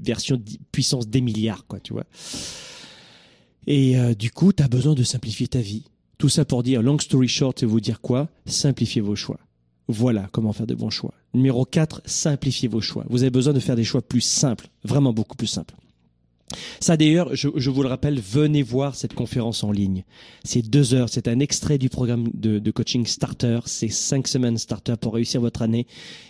version 0.03 0.43
puissance 0.73 1.07
des 1.07 1.21
milliards, 1.21 1.65
quoi, 1.69 1.79
tu 1.79 1.93
vois. 1.93 2.07
Et 3.69 3.97
euh, 3.97 4.15
du 4.15 4.33
coup, 4.33 4.53
tu 4.53 4.65
as 4.65 4.69
besoin 4.69 4.97
de 4.97 5.05
simplifier 5.05 5.47
ta 5.47 5.61
vie. 5.61 5.85
Tout 6.19 6.29
ça 6.29 6.45
pour 6.45 6.65
dire, 6.65 6.83
long 6.83 6.99
story 6.99 7.29
short, 7.29 7.61
c'est 7.61 7.67
vous 7.67 7.81
dire 7.81 8.01
quoi? 8.01 8.29
Simplifiez 8.47 9.01
vos 9.01 9.15
choix. 9.15 9.39
Voilà 9.89 10.29
comment 10.33 10.53
faire 10.53 10.67
de 10.67 10.75
bons 10.75 10.91
choix. 10.91 11.15
Numéro 11.33 11.65
4, 11.65 12.03
simplifiez 12.05 12.69
vos 12.69 12.81
choix. 12.81 13.05
Vous 13.09 13.23
avez 13.23 13.31
besoin 13.31 13.55
de 13.55 13.61
faire 13.61 13.77
des 13.77 13.85
choix 13.85 14.03
plus 14.03 14.21
simples, 14.21 14.69
vraiment 14.85 15.13
beaucoup 15.13 15.37
plus 15.37 15.47
simples. 15.47 15.75
Ça 16.81 16.97
d'ailleurs, 16.97 17.35
je, 17.35 17.71
vous 17.71 17.83
le 17.83 17.89
rappelle, 17.89 18.21
venez 18.21 18.63
voir 18.63 18.95
cette 18.95 19.15
conférence 19.15 19.65
en 19.65 19.73
ligne. 19.73 20.05
C'est 20.45 20.63
deux 20.63 20.95
heures, 20.95 21.09
c'est 21.09 21.29
un 21.29 21.41
extrait 21.41 21.79
du 21.79 21.89
programme 21.89 22.29
de, 22.33 22.71
coaching 22.71 23.05
Starter. 23.07 23.61
C'est 23.67 23.89
cinq 23.89 24.29
semaines 24.29 24.57
Starter 24.57 24.95
pour 25.01 25.15
réussir 25.15 25.41
votre 25.41 25.63
année. 25.63 25.87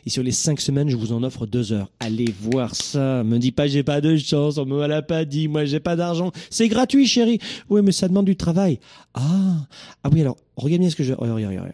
Et 0.06 0.10
sur 0.10 0.22
les 0.22 0.32
cinq 0.32 0.60
semaines, 0.60 0.88
je 0.88 0.96
vous 0.96 1.12
en 1.12 1.22
offre 1.22 1.46
deux 1.46 1.72
heures. 1.72 1.90
Allez 2.00 2.32
voir 2.40 2.74
ça. 2.74 3.22
Me 3.24 3.38
dis 3.38 3.52
pas 3.52 3.66
j'ai 3.66 3.82
pas 3.82 4.00
de 4.00 4.16
chance, 4.16 4.58
on 4.58 4.66
me 4.66 4.86
l'a 4.86 5.02
pas 5.02 5.24
dit, 5.24 5.48
moi 5.48 5.64
j'ai 5.64 5.80
pas 5.80 5.96
d'argent. 5.96 6.32
C'est 6.50 6.68
gratuit, 6.68 7.06
chérie. 7.06 7.38
Oui, 7.68 7.82
mais 7.82 7.92
ça 7.92 8.08
demande 8.08 8.26
du 8.26 8.36
travail. 8.36 8.80
Ah, 9.14 9.66
ah 10.02 10.08
oui 10.12 10.20
alors, 10.20 10.36
regarde 10.56 10.80
bien 10.80 10.90
ce 10.90 10.96
que 10.96 11.04
je. 11.04 11.12
Regarde, 11.12 11.36
regarde, 11.36 11.52
regarde. 11.52 11.72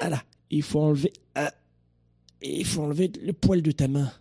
Voilà, 0.00 0.22
il 0.54 0.62
faut 0.62 0.80
enlever, 0.80 1.12
ah, 1.34 1.52
il 2.40 2.64
faut 2.64 2.82
enlever 2.82 3.10
le 3.20 3.32
poil 3.32 3.60
de 3.60 3.72
ta 3.72 3.88
main. 3.88 4.12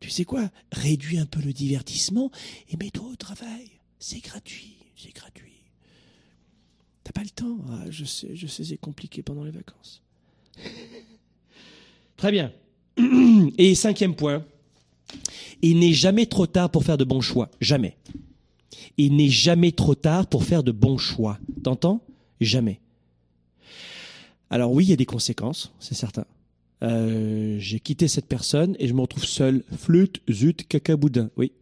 Tu 0.00 0.08
sais 0.08 0.24
quoi? 0.24 0.50
Réduis 0.72 1.18
un 1.18 1.26
peu 1.26 1.40
le 1.42 1.52
divertissement 1.52 2.30
et 2.70 2.76
mets-toi 2.76 3.06
au 3.06 3.16
travail. 3.16 3.70
C'est 3.98 4.20
gratuit, 4.20 4.78
c'est 4.96 5.14
gratuit. 5.14 5.64
T'as 7.04 7.12
pas 7.12 7.22
le 7.22 7.30
temps 7.30 7.58
ah, 7.70 7.84
Je 7.90 8.04
sais, 8.04 8.34
je 8.34 8.46
sais, 8.46 8.64
c'est 8.64 8.78
compliqué 8.78 9.22
pendant 9.22 9.44
les 9.44 9.50
vacances. 9.50 10.02
Très 12.16 12.32
bien. 12.32 12.50
Et 13.58 13.74
cinquième 13.74 14.14
point, 14.14 14.44
il 15.60 15.80
n'est 15.80 15.92
jamais 15.92 16.26
trop 16.26 16.46
tard 16.46 16.70
pour 16.70 16.84
faire 16.84 16.96
de 16.96 17.04
bons 17.04 17.20
choix. 17.20 17.50
Jamais. 17.60 17.96
Il 18.96 19.16
n'est 19.16 19.28
jamais 19.28 19.72
trop 19.72 19.94
tard 19.94 20.26
pour 20.28 20.44
faire 20.44 20.62
de 20.62 20.72
bons 20.72 20.98
choix. 20.98 21.38
T'entends? 21.62 22.00
Jamais. 22.40 22.80
Alors 24.50 24.72
oui, 24.72 24.84
il 24.84 24.90
y 24.90 24.92
a 24.92 24.96
des 24.96 25.06
conséquences, 25.06 25.72
c'est 25.78 25.94
certain. 25.94 26.24
Euh, 26.82 27.56
j'ai 27.58 27.80
quitté 27.80 28.08
cette 28.08 28.26
personne 28.26 28.76
et 28.78 28.86
je 28.86 28.94
me 28.94 29.00
retrouve 29.00 29.24
seul. 29.24 29.64
Flûte, 29.76 30.22
zut, 30.30 30.66
cacaboudin. 30.66 31.30
Oui. 31.36 31.52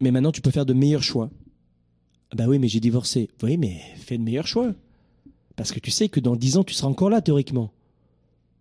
Mais 0.00 0.10
maintenant, 0.10 0.32
tu 0.32 0.40
peux 0.40 0.50
faire 0.50 0.66
de 0.66 0.72
meilleurs 0.72 1.02
choix. 1.02 1.30
Bah 2.34 2.44
oui, 2.46 2.58
mais 2.58 2.68
j'ai 2.68 2.80
divorcé. 2.80 3.28
Oui, 3.42 3.56
mais 3.56 3.80
fais 3.96 4.18
de 4.18 4.22
meilleurs 4.22 4.46
choix. 4.46 4.72
Parce 5.56 5.72
que 5.72 5.80
tu 5.80 5.90
sais 5.90 6.08
que 6.08 6.20
dans 6.20 6.36
dix 6.36 6.56
ans, 6.56 6.64
tu 6.64 6.74
seras 6.74 6.88
encore 6.88 7.10
là, 7.10 7.20
théoriquement. 7.20 7.72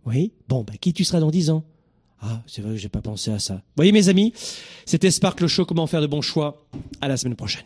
Oui 0.05 0.31
Bon, 0.47 0.63
bah 0.63 0.73
qui 0.79 0.93
tu 0.93 1.03
seras 1.03 1.19
dans 1.19 1.31
dix 1.31 1.49
ans? 1.49 1.63
Ah, 2.21 2.41
c'est 2.47 2.61
vrai 2.61 2.71
que 2.71 2.77
j'ai 2.77 2.89
pas 2.89 3.01
pensé 3.01 3.31
à 3.31 3.39
ça. 3.39 3.55
Vous 3.55 3.61
voyez, 3.77 3.91
mes 3.91 4.09
amis, 4.09 4.33
c'était 4.85 5.11
Spark 5.11 5.39
le 5.39 5.47
Show, 5.47 5.65
comment 5.65 5.87
faire 5.87 6.01
de 6.01 6.07
bons 6.07 6.21
choix. 6.21 6.65
À 6.99 7.07
la 7.07 7.15
semaine 7.15 7.35
prochaine. 7.35 7.65